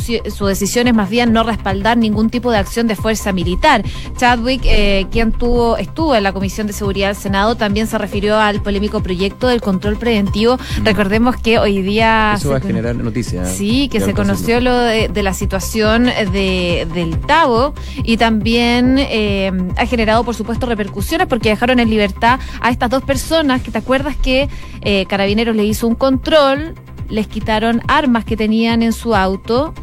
decisión 0.46 0.88
es 0.88 0.94
más 0.94 1.11
bien 1.11 1.33
no 1.33 1.42
respaldar 1.44 1.96
ningún 1.96 2.31
tipo 2.31 2.51
de 2.51 2.59
acción 2.59 2.87
de 2.87 2.96
fuerza 2.96 3.33
militar. 3.33 3.85
Chadwick, 4.16 4.62
eh, 4.64 5.07
quien 5.11 5.33
tuvo, 5.33 5.77
estuvo 5.77 6.14
en 6.14 6.22
la 6.22 6.33
Comisión 6.33 6.66
de 6.66 6.72
Seguridad 6.72 7.09
del 7.09 7.16
Senado, 7.16 7.57
también 7.57 7.87
se 7.87 7.98
refirió 7.98 8.38
al 8.38 8.62
polémico 8.62 9.03
proyecto 9.03 9.48
del 9.48 9.61
control 9.61 9.96
preventivo. 9.96 10.57
Mm. 10.57 10.85
Recordemos 10.85 11.37
que 11.37 11.59
hoy 11.59 11.83
día... 11.83 12.35
Eso 12.37 12.51
va 12.51 12.57
a 12.57 12.61
generar 12.61 12.96
noticias. 12.96 13.51
Sí, 13.53 13.88
que 13.88 14.01
se 14.01 14.14
conoció 14.14 14.61
lo 14.61 14.77
de, 14.77 15.22
la 15.22 15.35
situación 15.35 16.05
de, 16.05 16.87
del 16.94 17.18
Tavo 17.20 17.74
y 18.03 18.17
también 18.17 18.97
eh, 18.99 19.51
ha 19.77 19.87
generado, 19.87 20.25
por 20.25 20.35
supuesto, 20.35 20.67
repercusiones 20.67 21.27
porque 21.27 21.51
dejaron 21.51 21.79
en 21.79 21.91
libertad 21.91 22.41
a 22.61 22.71
estas 22.71 22.91
dos 22.91 23.03
personas 23.03 23.62
que 23.62 23.71
te 23.71 23.79
acuerdas 23.79 24.17
que 24.17 24.49
eh, 24.83 25.07
Carabineros 25.07 25.57
le 25.57 25.64
hizo 25.64 25.87
un 25.87 25.95
control, 25.95 26.75
les 27.09 27.27
quitaron 27.27 27.83
armas 27.88 28.25
que 28.25 28.37
tenían 28.37 28.83
en 28.83 28.93
su 28.93 29.14
auto 29.14 29.75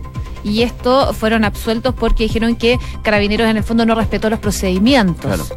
y 0.44 0.62
esto 0.62 1.14
fueron 1.14 1.44
absueltos 1.44 1.94
porque 1.96 2.24
dijeron 2.24 2.56
que 2.56 2.80
Carabineros 3.02 3.50
en 3.50 3.58
el 3.58 3.64
fondo 3.64 3.86
no 3.86 3.96
respetó 3.96 4.30
los 4.30 4.40
procedimientos. 4.40 5.54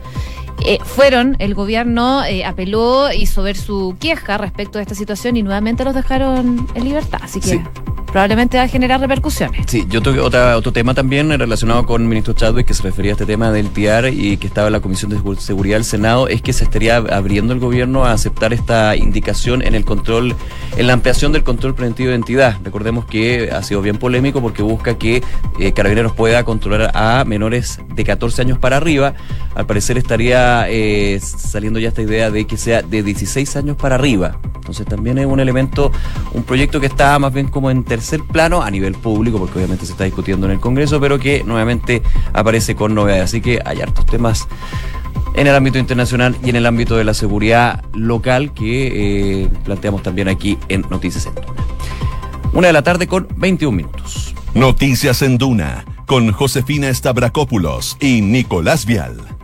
Eh, 0.64 0.78
fueron, 0.82 1.36
el 1.38 1.54
gobierno 1.54 2.24
eh, 2.24 2.44
apeló, 2.44 3.12
hizo 3.12 3.42
ver 3.42 3.56
su 3.56 3.96
queja 4.00 4.38
respecto 4.38 4.78
de 4.78 4.82
esta 4.82 4.94
situación 4.94 5.36
y 5.36 5.42
nuevamente 5.42 5.84
los 5.84 5.94
dejaron 5.94 6.66
en 6.74 6.84
libertad. 6.84 7.20
Así 7.22 7.40
que 7.40 7.62
probablemente 8.10 8.56
va 8.56 8.64
a 8.64 8.68
generar 8.68 9.00
repercusiones. 9.00 9.66
Sí, 9.66 9.86
yo 9.88 10.02
tuve 10.02 10.20
otra, 10.20 10.56
otro 10.56 10.72
tema 10.72 10.94
también 10.94 11.30
relacionado 11.38 11.86
con 11.86 12.02
el 12.02 12.08
ministro 12.08 12.34
Chadwick 12.34 12.66
que 12.66 12.74
se 12.74 12.82
refería 12.82 13.12
a 13.12 13.14
este 13.14 13.26
tema 13.26 13.52
del 13.52 13.70
TIAR 13.70 14.12
y 14.12 14.36
que 14.36 14.46
estaba 14.46 14.68
en 14.68 14.72
la 14.72 14.80
Comisión 14.80 15.10
de 15.10 15.18
Seguridad 15.40 15.76
del 15.76 15.84
Senado, 15.84 16.28
es 16.28 16.42
que 16.42 16.52
se 16.52 16.64
estaría 16.64 16.96
abriendo 16.96 17.52
el 17.52 17.60
gobierno 17.60 18.04
a 18.04 18.12
aceptar 18.12 18.52
esta 18.52 18.96
indicación 18.96 19.62
en 19.62 19.74
el 19.74 19.84
control, 19.84 20.34
en 20.76 20.86
la 20.86 20.92
ampliación 20.94 21.32
del 21.32 21.44
control 21.44 21.74
preventivo 21.74 22.08
de 22.08 22.14
identidad. 22.14 22.56
Recordemos 22.64 23.04
que 23.04 23.50
ha 23.50 23.62
sido 23.62 23.82
bien 23.82 23.98
polémico 23.98 24.40
porque 24.40 24.62
busca 24.62 24.98
que 24.98 25.22
eh, 25.58 25.72
Carabineros 25.72 26.12
pueda 26.12 26.44
controlar 26.44 26.90
a 26.94 27.24
menores 27.24 27.80
de 27.94 28.04
14 28.04 28.42
años 28.42 28.58
para 28.58 28.76
arriba. 28.76 29.14
Al 29.54 29.66
parecer 29.66 29.98
estaría 29.98 30.66
eh, 30.68 31.20
saliendo 31.20 31.78
ya 31.78 31.88
esta 31.88 32.02
idea 32.02 32.30
de 32.30 32.46
que 32.46 32.56
sea 32.56 32.82
de 32.82 33.02
16 33.02 33.56
años 33.56 33.76
para 33.76 33.96
arriba. 33.96 34.38
Entonces 34.54 34.86
también 34.86 35.16
es 35.18 35.26
un 35.26 35.40
elemento, 35.40 35.90
un 36.34 36.42
proyecto 36.42 36.78
que 36.78 36.86
está 36.86 37.18
más 37.18 37.32
bien 37.32 37.48
como 37.48 37.70
en 37.70 37.84
tercer 37.98 38.22
plano 38.22 38.62
a 38.62 38.70
nivel 38.70 38.94
público, 38.94 39.38
porque 39.38 39.58
obviamente 39.58 39.84
se 39.84 39.92
está 39.92 40.04
discutiendo 40.04 40.46
en 40.46 40.52
el 40.52 40.60
Congreso, 40.60 41.00
pero 41.00 41.18
que 41.18 41.42
nuevamente 41.44 42.02
aparece 42.32 42.76
con 42.76 42.94
novedades. 42.94 43.24
Así 43.24 43.40
que 43.40 43.60
hay 43.64 43.80
hartos 43.80 44.06
temas 44.06 44.46
en 45.34 45.46
el 45.48 45.54
ámbito 45.54 45.78
internacional 45.78 46.36
y 46.44 46.50
en 46.50 46.56
el 46.56 46.66
ámbito 46.66 46.96
de 46.96 47.04
la 47.04 47.14
seguridad 47.14 47.84
local 47.94 48.54
que 48.54 49.42
eh, 49.42 49.48
planteamos 49.64 50.02
también 50.02 50.28
aquí 50.28 50.58
en 50.68 50.82
Noticias 50.90 51.26
en 51.26 51.34
Duna. 51.34 51.64
Una 52.52 52.68
de 52.68 52.72
la 52.72 52.82
tarde 52.82 53.08
con 53.08 53.26
21 53.36 53.76
minutos. 53.76 54.34
Noticias 54.54 55.22
en 55.22 55.38
Duna 55.38 55.84
con 56.06 56.32
Josefina 56.32 56.92
Stavrakopoulos 56.94 57.96
y 58.00 58.20
Nicolás 58.22 58.86
Vial. 58.86 59.37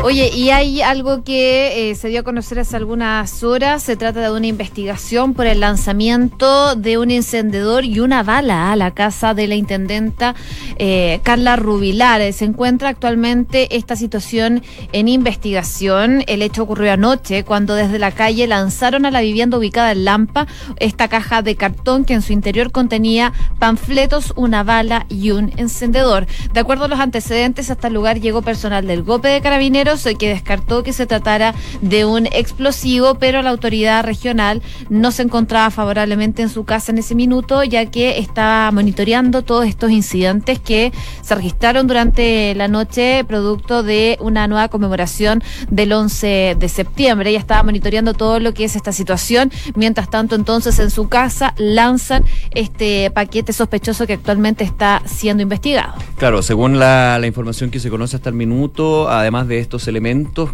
Oye, 0.00 0.30
y 0.32 0.50
hay 0.50 0.80
algo 0.80 1.24
que 1.24 1.90
eh, 1.90 1.94
se 1.96 2.08
dio 2.08 2.20
a 2.20 2.22
conocer 2.22 2.60
hace 2.60 2.76
algunas 2.76 3.42
horas. 3.42 3.82
Se 3.82 3.96
trata 3.96 4.20
de 4.20 4.30
una 4.30 4.46
investigación 4.46 5.34
por 5.34 5.48
el 5.48 5.58
lanzamiento 5.58 6.76
de 6.76 6.98
un 6.98 7.10
encendedor 7.10 7.84
y 7.84 7.98
una 7.98 8.22
bala 8.22 8.70
a 8.70 8.76
la 8.76 8.92
casa 8.92 9.34
de 9.34 9.48
la 9.48 9.56
intendenta 9.56 10.36
eh, 10.76 11.18
Carla 11.24 11.56
Rubilar. 11.56 12.32
Se 12.32 12.44
encuentra 12.44 12.90
actualmente 12.90 13.76
esta 13.76 13.96
situación 13.96 14.62
en 14.92 15.08
investigación. 15.08 16.22
El 16.28 16.42
hecho 16.42 16.62
ocurrió 16.62 16.92
anoche 16.92 17.42
cuando 17.42 17.74
desde 17.74 17.98
la 17.98 18.12
calle 18.12 18.46
lanzaron 18.46 19.04
a 19.04 19.10
la 19.10 19.20
vivienda 19.20 19.58
ubicada 19.58 19.90
en 19.90 20.04
Lampa 20.04 20.46
esta 20.76 21.08
caja 21.08 21.42
de 21.42 21.56
cartón 21.56 22.04
que 22.04 22.14
en 22.14 22.22
su 22.22 22.32
interior 22.32 22.70
contenía 22.70 23.32
panfletos, 23.58 24.32
una 24.36 24.62
bala 24.62 25.06
y 25.08 25.32
un 25.32 25.52
encendedor. 25.56 26.28
De 26.52 26.60
acuerdo 26.60 26.84
a 26.84 26.88
los 26.88 27.00
antecedentes, 27.00 27.68
hasta 27.68 27.88
el 27.88 27.94
lugar 27.94 28.20
llegó 28.20 28.42
personal 28.42 28.86
del 28.86 29.02
GOPE 29.02 29.28
de 29.28 29.40
Carabineros 29.40 29.87
que 30.18 30.28
descartó 30.28 30.82
que 30.82 30.92
se 30.92 31.06
tratara 31.06 31.54
de 31.80 32.04
un 32.04 32.26
explosivo, 32.26 33.14
pero 33.14 33.40
la 33.40 33.48
autoridad 33.48 34.04
regional 34.04 34.60
no 34.90 35.12
se 35.12 35.22
encontraba 35.22 35.70
favorablemente 35.70 36.42
en 36.42 36.50
su 36.50 36.64
casa 36.64 36.92
en 36.92 36.98
ese 36.98 37.14
minuto, 37.14 37.64
ya 37.64 37.86
que 37.86 38.18
estaba 38.18 38.70
monitoreando 38.70 39.42
todos 39.42 39.66
estos 39.66 39.90
incidentes 39.90 40.58
que 40.58 40.92
se 41.22 41.34
registraron 41.34 41.86
durante 41.86 42.54
la 42.54 42.68
noche 42.68 43.24
producto 43.24 43.82
de 43.82 44.18
una 44.20 44.46
nueva 44.46 44.68
conmemoración 44.68 45.42
del 45.70 45.94
11 45.94 46.56
de 46.58 46.68
septiembre. 46.68 47.30
Ella 47.30 47.38
estaba 47.38 47.62
monitoreando 47.62 48.12
todo 48.12 48.40
lo 48.40 48.52
que 48.52 48.64
es 48.64 48.76
esta 48.76 48.92
situación. 48.92 49.50
Mientras 49.74 50.10
tanto, 50.10 50.34
entonces 50.34 50.78
en 50.80 50.90
su 50.90 51.08
casa 51.08 51.54
lanzan 51.56 52.24
este 52.50 53.10
paquete 53.10 53.54
sospechoso 53.54 54.06
que 54.06 54.12
actualmente 54.12 54.64
está 54.64 55.02
siendo 55.06 55.42
investigado. 55.42 55.94
Claro, 56.18 56.42
según 56.42 56.78
la, 56.78 57.18
la 57.18 57.26
información 57.26 57.70
que 57.70 57.80
se 57.80 57.88
conoce 57.88 58.16
hasta 58.16 58.28
el 58.28 58.34
minuto, 58.34 59.08
además 59.08 59.48
de 59.48 59.60
elementos, 59.86 60.50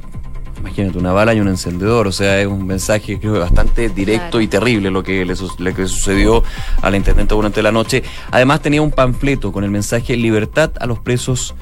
imagínate 0.61 0.99
una 0.99 1.13
bala 1.13 1.35
y 1.35 1.41
un 1.41 1.49
encendedor, 1.49 2.07
o 2.07 2.13
sea, 2.13 2.41
es 2.41 2.47
un 2.47 2.67
mensaje 2.67 3.19
creo 3.19 3.39
bastante 3.39 3.89
directo 3.89 4.41
y 4.41 4.49
terrible 4.49 4.91
lo 4.91 5.03
que 5.03 5.25
le, 5.25 5.75
que 5.75 5.87
sucedió 5.87 6.43
a 6.83 6.91
la 6.91 6.97
intendente 6.97 7.35
durante 7.35 7.63
la 7.63 7.73
noche. 7.73 8.03
Además 8.31 8.63
tenía 8.63 8.83
un 8.83 8.91
panfleto 8.91 9.53
con 9.53 9.65
el 9.65 9.71
mensaje 9.71 10.17
libertad 10.17 10.73
a 10.81 10.87
los 10.87 10.99
presos 10.99 11.55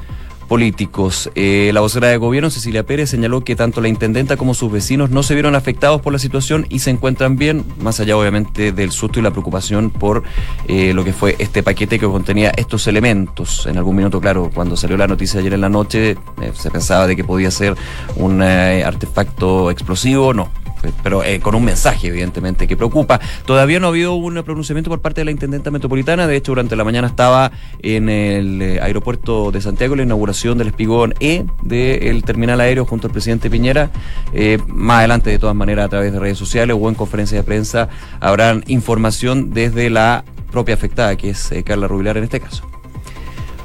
políticos. 0.52 1.30
Eh, 1.34 1.70
la 1.72 1.80
vocera 1.80 2.08
de 2.08 2.18
gobierno, 2.18 2.50
Cecilia 2.50 2.84
Pérez, 2.84 3.08
señaló 3.08 3.40
que 3.40 3.56
tanto 3.56 3.80
la 3.80 3.88
intendenta 3.88 4.36
como 4.36 4.52
sus 4.52 4.70
vecinos 4.70 5.08
no 5.08 5.22
se 5.22 5.32
vieron 5.32 5.54
afectados 5.54 6.02
por 6.02 6.12
la 6.12 6.18
situación 6.18 6.66
y 6.68 6.80
se 6.80 6.90
encuentran 6.90 7.36
bien, 7.36 7.64
más 7.80 8.00
allá 8.00 8.18
obviamente 8.18 8.70
del 8.70 8.90
susto 8.90 9.18
y 9.18 9.22
la 9.22 9.30
preocupación 9.30 9.88
por 9.88 10.24
eh, 10.68 10.92
lo 10.92 11.04
que 11.04 11.14
fue 11.14 11.36
este 11.38 11.62
paquete 11.62 11.98
que 11.98 12.04
contenía 12.04 12.52
estos 12.54 12.86
elementos. 12.86 13.64
En 13.64 13.78
algún 13.78 13.96
minuto, 13.96 14.20
claro, 14.20 14.50
cuando 14.52 14.76
salió 14.76 14.98
la 14.98 15.06
noticia 15.06 15.40
ayer 15.40 15.54
en 15.54 15.62
la 15.62 15.70
noche, 15.70 16.10
eh, 16.10 16.52
se 16.52 16.70
pensaba 16.70 17.06
de 17.06 17.16
que 17.16 17.24
podía 17.24 17.50
ser 17.50 17.74
un 18.16 18.42
artefacto 18.42 19.70
explosivo, 19.70 20.34
no 20.34 20.61
pero 21.02 21.22
eh, 21.24 21.40
con 21.40 21.54
un 21.54 21.64
mensaje, 21.64 22.08
evidentemente, 22.08 22.66
que 22.66 22.76
preocupa. 22.76 23.20
Todavía 23.44 23.80
no 23.80 23.86
ha 23.86 23.90
habido 23.90 24.14
un 24.14 24.42
pronunciamiento 24.42 24.90
por 24.90 25.00
parte 25.00 25.20
de 25.20 25.24
la 25.26 25.30
Intendenta 25.30 25.70
Metropolitana. 25.70 26.26
De 26.26 26.36
hecho, 26.36 26.52
durante 26.52 26.76
la 26.76 26.84
mañana 26.84 27.08
estaba 27.08 27.52
en 27.80 28.08
el 28.08 28.62
eh, 28.62 28.80
aeropuerto 28.80 29.50
de 29.50 29.60
Santiago 29.60 29.96
la 29.96 30.02
inauguración 30.02 30.58
del 30.58 30.68
espigón 30.68 31.14
E 31.20 31.44
del 31.62 32.24
terminal 32.24 32.60
aéreo 32.60 32.84
junto 32.84 33.06
al 33.06 33.12
presidente 33.12 33.50
Piñera. 33.50 33.90
Eh, 34.32 34.58
más 34.66 34.98
adelante, 34.98 35.30
de 35.30 35.38
todas 35.38 35.56
maneras, 35.56 35.86
a 35.86 35.88
través 35.88 36.12
de 36.12 36.18
redes 36.18 36.38
sociales 36.38 36.76
o 36.78 36.88
en 36.88 36.94
conferencia 36.94 37.38
de 37.38 37.44
prensa, 37.44 37.88
habrán 38.20 38.64
información 38.66 39.50
desde 39.50 39.90
la 39.90 40.24
propia 40.50 40.74
afectada, 40.74 41.16
que 41.16 41.30
es 41.30 41.50
Carla 41.64 41.88
Rubilar 41.88 42.16
en 42.16 42.24
este 42.24 42.40
caso. 42.40 42.64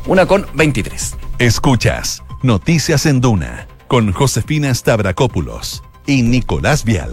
Una 0.06 0.26
con 0.26 0.46
23. 0.54 1.16
Escuchas 1.40 2.24
Noticias 2.44 3.06
en 3.06 3.20
Duna 3.20 3.68
con 3.88 4.12
Josefina 4.12 4.74
Stavrakopoulos 4.74 5.84
y 6.08 6.24
Nicolás 6.24 6.84
Vial 6.86 7.12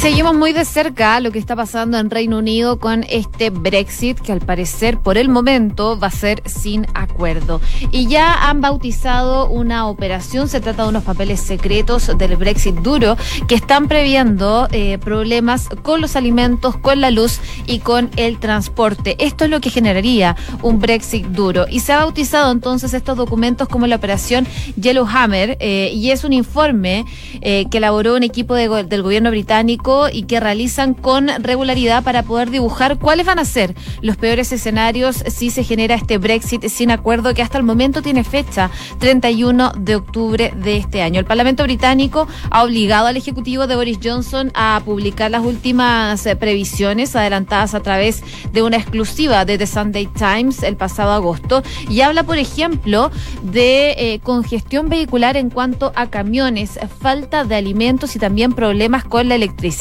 seguimos 0.00 0.34
muy 0.34 0.54
de 0.54 0.64
cerca 0.64 1.20
lo 1.20 1.30
que 1.30 1.38
está 1.38 1.54
pasando 1.54 1.98
en 1.98 2.08
Reino 2.08 2.38
Unido 2.38 2.78
con 2.78 3.04
este 3.10 3.50
Brexit, 3.50 4.18
que 4.18 4.32
al 4.32 4.40
parecer 4.40 4.98
por 4.98 5.18
el 5.18 5.28
momento 5.28 5.98
va 5.98 6.06
a 6.06 6.10
ser 6.10 6.42
sin 6.46 6.86
acuerdo. 6.94 7.60
Y 7.90 8.06
ya 8.06 8.48
han 8.48 8.62
bautizado 8.62 9.50
una 9.50 9.86
operación, 9.88 10.48
se 10.48 10.62
trata 10.62 10.84
de 10.84 10.88
unos 10.88 11.04
papeles 11.04 11.40
secretos 11.40 12.16
del 12.16 12.36
Brexit 12.36 12.76
duro, 12.76 13.18
que 13.46 13.54
están 13.54 13.88
previendo 13.88 14.68
eh, 14.72 14.96
problemas 14.96 15.68
con 15.82 16.00
los 16.00 16.16
alimentos, 16.16 16.78
con 16.78 17.02
la 17.02 17.10
luz 17.10 17.38
y 17.66 17.80
con 17.80 18.08
el 18.16 18.38
transporte. 18.38 19.16
Esto 19.18 19.44
es 19.44 19.50
lo 19.50 19.60
que 19.60 19.68
generaría 19.68 20.34
un 20.62 20.80
Brexit 20.80 21.26
duro. 21.26 21.66
Y 21.68 21.80
se 21.80 21.92
ha 21.92 21.98
bautizado 21.98 22.52
entonces 22.52 22.94
estos 22.94 23.18
documentos 23.18 23.68
como 23.68 23.86
la 23.86 23.96
operación 23.96 24.46
Yellowhammer, 24.80 25.58
eh, 25.60 25.90
y 25.92 26.10
es 26.10 26.24
un 26.24 26.32
informe 26.32 27.04
eh, 27.42 27.66
que 27.70 27.76
elaboró 27.76 28.16
un 28.16 28.22
equipo 28.22 28.54
del 28.54 29.02
gobierno 29.02 29.30
británico 29.30 29.89
y 30.12 30.22
que 30.22 30.40
realizan 30.40 30.94
con 30.94 31.28
regularidad 31.42 32.04
para 32.04 32.22
poder 32.22 32.50
dibujar 32.50 32.98
cuáles 32.98 33.26
van 33.26 33.38
a 33.38 33.44
ser 33.44 33.74
los 34.02 34.16
peores 34.16 34.52
escenarios 34.52 35.24
si 35.26 35.50
se 35.50 35.64
genera 35.64 35.94
este 35.94 36.18
Brexit 36.18 36.68
sin 36.68 36.90
acuerdo 36.90 37.34
que 37.34 37.42
hasta 37.42 37.58
el 37.58 37.64
momento 37.64 38.00
tiene 38.00 38.22
fecha 38.22 38.70
31 38.98 39.72
de 39.78 39.96
octubre 39.96 40.52
de 40.56 40.76
este 40.76 41.02
año. 41.02 41.18
El 41.18 41.26
Parlamento 41.26 41.64
británico 41.64 42.28
ha 42.50 42.62
obligado 42.62 43.08
al 43.08 43.16
Ejecutivo 43.16 43.66
de 43.66 43.76
Boris 43.76 43.98
Johnson 44.02 44.52
a 44.54 44.80
publicar 44.84 45.30
las 45.30 45.44
últimas 45.44 46.24
eh, 46.24 46.36
previsiones 46.36 47.16
adelantadas 47.16 47.74
a 47.74 47.80
través 47.80 48.22
de 48.52 48.62
una 48.62 48.76
exclusiva 48.76 49.44
de 49.44 49.58
The 49.58 49.66
Sunday 49.66 50.06
Times 50.06 50.62
el 50.62 50.76
pasado 50.76 51.12
agosto 51.12 51.62
y 51.88 52.02
habla, 52.02 52.22
por 52.22 52.38
ejemplo, 52.38 53.10
de 53.42 53.94
eh, 53.98 54.20
congestión 54.22 54.88
vehicular 54.88 55.36
en 55.36 55.50
cuanto 55.50 55.92
a 55.96 56.10
camiones, 56.10 56.78
falta 57.00 57.44
de 57.44 57.56
alimentos 57.56 58.14
y 58.14 58.18
también 58.18 58.52
problemas 58.52 59.04
con 59.04 59.28
la 59.28 59.34
electricidad 59.34 59.79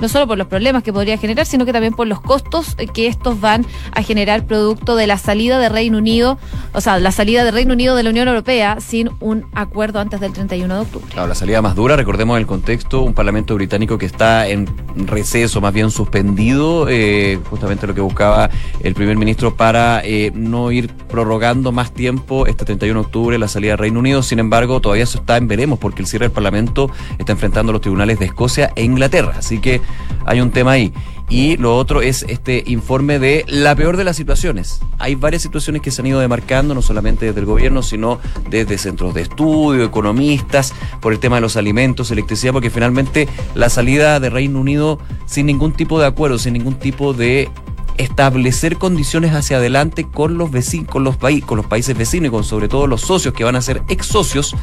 no 0.00 0.08
solo 0.08 0.26
por 0.26 0.38
los 0.38 0.46
problemas 0.46 0.82
que 0.82 0.92
podría 0.92 1.18
generar, 1.18 1.46
sino 1.46 1.64
que 1.64 1.72
también 1.72 1.94
por 1.94 2.06
los 2.06 2.20
costos 2.20 2.76
que 2.94 3.06
estos 3.06 3.40
van 3.40 3.66
a 3.92 4.02
generar 4.02 4.44
producto 4.46 4.96
de 4.96 5.06
la 5.06 5.18
salida 5.18 5.58
de 5.58 5.68
Reino 5.68 5.98
Unido, 5.98 6.38
o 6.72 6.80
sea, 6.80 6.98
la 6.98 7.12
salida 7.12 7.44
de 7.44 7.50
Reino 7.50 7.72
Unido 7.72 7.96
de 7.96 8.02
la 8.02 8.10
Unión 8.10 8.28
Europea 8.28 8.78
sin 8.80 9.10
un 9.20 9.46
acuerdo 9.54 10.00
antes 10.00 10.20
del 10.20 10.32
31 10.32 10.74
de 10.74 10.80
octubre. 10.80 11.06
Claro, 11.12 11.28
la 11.28 11.34
salida 11.34 11.62
más 11.62 11.74
dura, 11.74 11.96
recordemos 11.96 12.38
el 12.38 12.46
contexto, 12.46 13.02
un 13.02 13.14
Parlamento 13.14 13.54
británico 13.54 13.98
que 13.98 14.06
está 14.06 14.48
en 14.48 14.66
receso, 14.96 15.60
más 15.60 15.72
bien 15.72 15.90
suspendido, 15.90 16.88
eh, 16.88 17.38
justamente 17.48 17.86
lo 17.86 17.94
que 17.94 18.00
buscaba 18.00 18.50
el 18.82 18.94
primer 18.94 19.16
ministro 19.16 19.56
para 19.56 20.02
eh, 20.04 20.32
no 20.34 20.70
ir 20.72 20.92
prorrogando 21.08 21.72
más 21.72 21.92
tiempo 21.92 22.46
este 22.46 22.64
31 22.64 23.00
de 23.00 23.06
octubre 23.06 23.38
la 23.38 23.48
salida 23.48 23.72
de 23.72 23.76
Reino 23.76 24.00
Unido. 24.00 24.22
Sin 24.22 24.38
embargo, 24.38 24.80
todavía 24.80 25.04
eso 25.04 25.18
está 25.18 25.36
en 25.36 25.48
veremos 25.48 25.78
porque 25.78 26.02
el 26.02 26.08
cierre 26.08 26.26
del 26.26 26.32
Parlamento 26.32 26.90
está 27.18 27.32
enfrentando 27.32 27.72
los 27.72 27.80
tribunales 27.80 28.18
de 28.18 28.26
Escocia 28.26 28.72
e 28.76 28.84
Inglaterra. 28.84 29.35
Así 29.36 29.60
que 29.60 29.80
hay 30.24 30.40
un 30.40 30.50
tema 30.50 30.72
ahí. 30.72 30.92
Y 31.28 31.56
lo 31.56 31.76
otro 31.76 32.02
es 32.02 32.24
este 32.28 32.62
informe 32.66 33.18
de 33.18 33.44
la 33.48 33.74
peor 33.74 33.96
de 33.96 34.04
las 34.04 34.16
situaciones. 34.16 34.78
Hay 34.98 35.16
varias 35.16 35.42
situaciones 35.42 35.82
que 35.82 35.90
se 35.90 36.00
han 36.00 36.06
ido 36.06 36.20
demarcando, 36.20 36.72
no 36.72 36.82
solamente 36.82 37.26
desde 37.26 37.40
el 37.40 37.46
gobierno, 37.46 37.82
sino 37.82 38.20
desde 38.48 38.78
centros 38.78 39.12
de 39.12 39.22
estudio, 39.22 39.84
economistas, 39.84 40.72
por 41.00 41.12
el 41.12 41.18
tema 41.18 41.36
de 41.36 41.42
los 41.42 41.56
alimentos, 41.56 42.12
electricidad, 42.12 42.52
porque 42.52 42.70
finalmente 42.70 43.28
la 43.56 43.68
salida 43.70 44.20
de 44.20 44.30
Reino 44.30 44.60
Unido 44.60 45.00
sin 45.26 45.46
ningún 45.46 45.72
tipo 45.72 45.98
de 45.98 46.06
acuerdo, 46.06 46.38
sin 46.38 46.52
ningún 46.52 46.76
tipo 46.76 47.12
de 47.12 47.50
establecer 47.98 48.76
condiciones 48.76 49.32
hacia 49.32 49.56
adelante 49.56 50.04
con 50.04 50.38
los 50.38 50.50
vecinos, 50.50 50.88
con 50.88 51.02
los, 51.02 51.16
países, 51.16 51.44
con 51.44 51.56
los 51.56 51.66
países 51.66 51.96
vecinos 51.96 52.28
y 52.28 52.30
con 52.30 52.44
sobre 52.44 52.68
todo 52.68 52.86
los 52.86 53.00
socios 53.00 53.34
que 53.34 53.42
van 53.42 53.56
a 53.56 53.62
ser 53.62 53.82
ex 53.88 54.06
socios 54.06 54.54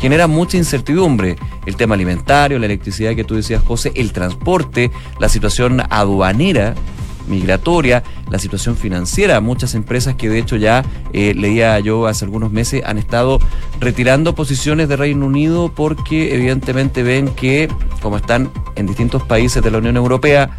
genera 0.00 0.26
mucha 0.26 0.56
incertidumbre. 0.56 1.36
El 1.66 1.76
tema 1.76 1.94
alimentario, 1.94 2.58
la 2.58 2.66
electricidad 2.66 3.14
que 3.14 3.24
tú 3.24 3.34
decías, 3.34 3.62
José, 3.62 3.92
el 3.94 4.12
transporte, 4.12 4.90
la 5.18 5.28
situación 5.28 5.82
aduanera 5.90 6.74
migratoria, 7.28 8.02
la 8.30 8.38
situación 8.38 8.76
financiera. 8.76 9.40
Muchas 9.40 9.74
empresas 9.74 10.14
que 10.16 10.28
de 10.28 10.38
hecho 10.38 10.56
ya 10.56 10.84
eh, 11.12 11.34
leía 11.34 11.78
yo 11.80 12.06
hace 12.06 12.24
algunos 12.24 12.50
meses 12.50 12.82
han 12.84 12.98
estado 12.98 13.38
retirando 13.78 14.34
posiciones 14.34 14.88
de 14.88 14.96
Reino 14.96 15.26
Unido 15.26 15.72
porque 15.74 16.34
evidentemente 16.34 17.02
ven 17.02 17.28
que 17.28 17.68
como 18.02 18.16
están 18.16 18.50
en 18.76 18.86
distintos 18.86 19.22
países 19.22 19.62
de 19.62 19.70
la 19.70 19.78
Unión 19.78 19.96
Europea, 19.96 20.50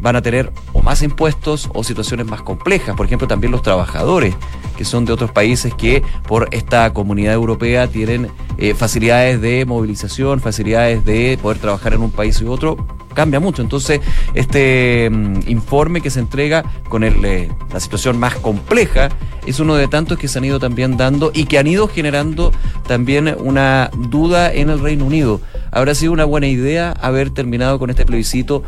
van 0.00 0.16
a 0.16 0.22
tener 0.22 0.52
o 0.72 0.82
más 0.82 1.02
impuestos 1.02 1.68
o 1.74 1.84
situaciones 1.84 2.26
más 2.26 2.42
complejas. 2.42 2.96
Por 2.96 3.06
ejemplo, 3.06 3.28
también 3.28 3.52
los 3.52 3.62
trabajadores 3.62 4.34
que 4.76 4.84
son 4.84 5.04
de 5.04 5.12
otros 5.12 5.30
países 5.30 5.74
que 5.74 6.02
por 6.26 6.48
esta 6.52 6.92
comunidad 6.94 7.34
europea 7.34 7.86
tienen 7.86 8.28
eh, 8.56 8.74
facilidades 8.74 9.40
de 9.40 9.64
movilización, 9.66 10.40
facilidades 10.40 11.04
de 11.04 11.38
poder 11.40 11.58
trabajar 11.58 11.92
en 11.92 12.00
un 12.00 12.10
país 12.10 12.40
u 12.40 12.50
otro, 12.50 12.78
cambia 13.14 13.40
mucho. 13.40 13.62
Entonces, 13.62 14.00
este 14.34 15.10
mm, 15.10 15.48
informe 15.48 16.00
que 16.00 16.10
se 16.10 16.20
entrega 16.20 16.64
con 16.88 17.04
eh, 17.04 17.50
la 17.72 17.80
situación 17.80 18.18
más 18.18 18.36
compleja 18.36 19.10
es 19.46 19.60
uno 19.60 19.74
de 19.74 19.88
tantos 19.88 20.18
que 20.18 20.28
se 20.28 20.38
han 20.38 20.44
ido 20.44 20.58
también 20.58 20.96
dando 20.96 21.30
y 21.34 21.44
que 21.44 21.58
han 21.58 21.66
ido 21.66 21.88
generando 21.88 22.52
también 22.86 23.34
una 23.38 23.90
duda 24.08 24.52
en 24.52 24.70
el 24.70 24.80
Reino 24.80 25.04
Unido. 25.04 25.40
Habrá 25.72 25.94
sido 25.94 26.12
una 26.12 26.24
buena 26.24 26.46
idea 26.46 26.92
haber 26.92 27.30
terminado 27.30 27.78
con 27.78 27.90
este 27.90 28.04
plebiscito 28.04 28.62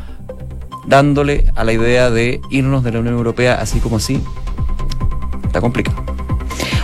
dándole 0.86 1.52
a 1.54 1.64
la 1.64 1.72
idea 1.72 2.10
de 2.10 2.40
irnos 2.50 2.82
de 2.84 2.92
la 2.92 3.00
Unión 3.00 3.14
Europea 3.14 3.60
así 3.60 3.80
como 3.80 3.96
así, 3.96 4.20
está 5.44 5.60
complicado. 5.60 6.02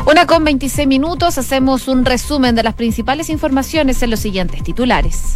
Una 0.06 0.26
con 0.26 0.42
26 0.42 0.88
minutos, 0.88 1.36
hacemos 1.36 1.86
un 1.86 2.04
resumen 2.04 2.54
de 2.54 2.62
las 2.62 2.74
principales 2.74 3.28
informaciones 3.28 4.02
en 4.02 4.10
los 4.10 4.20
siguientes 4.20 4.62
titulares. 4.62 5.34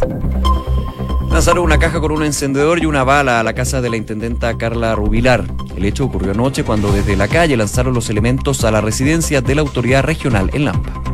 Lanzaron 1.29 1.63
una 1.63 1.77
caja 1.77 1.99
con 1.99 2.11
un 2.11 2.23
encendedor 2.23 2.81
y 2.81 2.85
una 2.85 3.03
bala 3.03 3.39
a 3.39 3.43
la 3.43 3.53
casa 3.53 3.81
de 3.81 3.89
la 3.89 3.97
intendenta 3.97 4.57
Carla 4.57 4.95
Rubilar. 4.95 5.45
El 5.75 5.85
hecho 5.85 6.05
ocurrió 6.05 6.31
anoche 6.31 6.63
cuando 6.63 6.91
desde 6.91 7.15
la 7.15 7.27
calle 7.27 7.57
lanzaron 7.57 7.93
los 7.93 8.09
elementos 8.09 8.63
a 8.63 8.71
la 8.71 8.81
residencia 8.81 9.41
de 9.41 9.55
la 9.55 9.61
autoridad 9.61 10.03
regional 10.03 10.49
en 10.53 10.65
Lampa. 10.65 11.12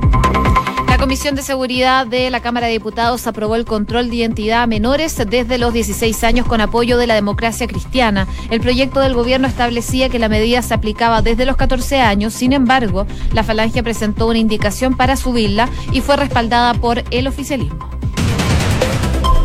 Comisión 0.99 1.33
de 1.33 1.43
Seguridad 1.43 2.05
de 2.05 2.29
la 2.29 2.41
Cámara 2.41 2.67
de 2.67 2.73
Diputados 2.73 3.25
aprobó 3.25 3.55
el 3.55 3.63
control 3.63 4.09
de 4.09 4.17
identidad 4.17 4.63
a 4.63 4.67
menores 4.67 5.15
desde 5.15 5.57
los 5.57 5.71
16 5.71 6.25
años 6.25 6.45
con 6.45 6.59
apoyo 6.59 6.97
de 6.97 7.07
la 7.07 7.15
democracia 7.15 7.67
cristiana. 7.67 8.27
El 8.49 8.59
proyecto 8.59 8.99
del 8.99 9.13
gobierno 9.13 9.47
establecía 9.47 10.09
que 10.09 10.19
la 10.19 10.27
medida 10.27 10.61
se 10.61 10.73
aplicaba 10.73 11.21
desde 11.21 11.45
los 11.45 11.55
14 11.55 12.01
años, 12.01 12.33
sin 12.33 12.51
embargo, 12.51 13.07
la 13.31 13.45
Falange 13.45 13.81
presentó 13.81 14.27
una 14.27 14.39
indicación 14.39 14.97
para 14.97 15.15
subirla 15.15 15.69
y 15.93 16.01
fue 16.01 16.17
respaldada 16.17 16.73
por 16.73 17.01
el 17.11 17.27
oficialismo. 17.27 17.89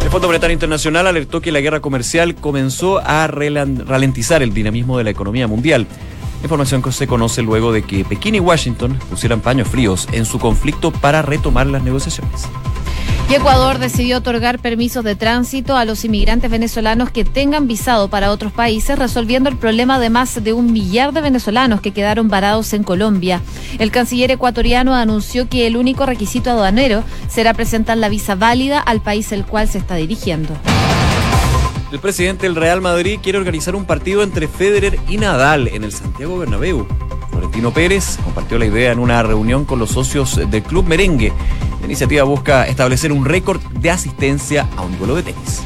El 0.02 0.10
Fondo 0.10 0.26
Monetario 0.26 0.54
Internacional 0.54 1.06
alertó 1.06 1.40
que 1.40 1.52
la 1.52 1.60
guerra 1.60 1.78
comercial 1.78 2.34
comenzó 2.34 2.98
a 2.98 3.28
ralentizar 3.28 4.42
el 4.42 4.52
dinamismo 4.52 4.98
de 4.98 5.04
la 5.04 5.10
economía 5.10 5.46
mundial. 5.46 5.86
Información 6.44 6.82
que 6.82 6.92
se 6.92 7.06
conoce 7.06 7.40
luego 7.40 7.72
de 7.72 7.82
que 7.82 8.04
Pekín 8.04 8.34
y 8.34 8.40
Washington 8.40 8.98
pusieran 9.08 9.40
paños 9.40 9.66
fríos 9.66 10.06
en 10.12 10.26
su 10.26 10.38
conflicto 10.38 10.92
para 10.92 11.22
retomar 11.22 11.66
las 11.66 11.82
negociaciones. 11.82 12.42
Y 13.30 13.34
Ecuador 13.34 13.78
decidió 13.78 14.18
otorgar 14.18 14.58
permisos 14.58 15.02
de 15.02 15.16
tránsito 15.16 15.74
a 15.74 15.86
los 15.86 16.04
inmigrantes 16.04 16.50
venezolanos 16.50 17.08
que 17.08 17.24
tengan 17.24 17.66
visado 17.66 18.08
para 18.08 18.30
otros 18.30 18.52
países, 18.52 18.98
resolviendo 18.98 19.48
el 19.48 19.56
problema 19.56 19.98
de 19.98 20.10
más 20.10 20.44
de 20.44 20.52
un 20.52 20.70
millar 20.70 21.14
de 21.14 21.22
venezolanos 21.22 21.80
que 21.80 21.92
quedaron 21.92 22.28
varados 22.28 22.74
en 22.74 22.82
Colombia. 22.82 23.40
El 23.78 23.90
canciller 23.90 24.30
ecuatoriano 24.30 24.94
anunció 24.94 25.48
que 25.48 25.66
el 25.66 25.78
único 25.78 26.04
requisito 26.04 26.50
aduanero 26.50 27.04
será 27.28 27.54
presentar 27.54 27.96
la 27.96 28.10
visa 28.10 28.34
válida 28.34 28.80
al 28.80 29.00
país 29.00 29.32
al 29.32 29.46
cual 29.46 29.66
se 29.66 29.78
está 29.78 29.94
dirigiendo. 29.94 30.54
El 31.94 32.00
presidente 32.00 32.46
del 32.46 32.56
Real 32.56 32.80
Madrid 32.80 33.20
quiere 33.22 33.38
organizar 33.38 33.76
un 33.76 33.84
partido 33.84 34.24
entre 34.24 34.48
Federer 34.48 34.98
y 35.08 35.16
Nadal 35.16 35.68
en 35.68 35.84
el 35.84 35.92
Santiago 35.92 36.36
Bernabéu. 36.36 36.88
Florentino 37.30 37.72
Pérez 37.72 38.18
compartió 38.24 38.58
la 38.58 38.66
idea 38.66 38.90
en 38.90 38.98
una 38.98 39.22
reunión 39.22 39.64
con 39.64 39.78
los 39.78 39.90
socios 39.90 40.34
del 40.50 40.64
Club 40.64 40.88
Merengue. 40.88 41.32
La 41.78 41.86
iniciativa 41.86 42.24
busca 42.24 42.66
establecer 42.66 43.12
un 43.12 43.24
récord 43.24 43.60
de 43.78 43.90
asistencia 43.90 44.68
a 44.76 44.82
un 44.82 44.98
duelo 44.98 45.14
de 45.14 45.22
tenis. 45.22 45.62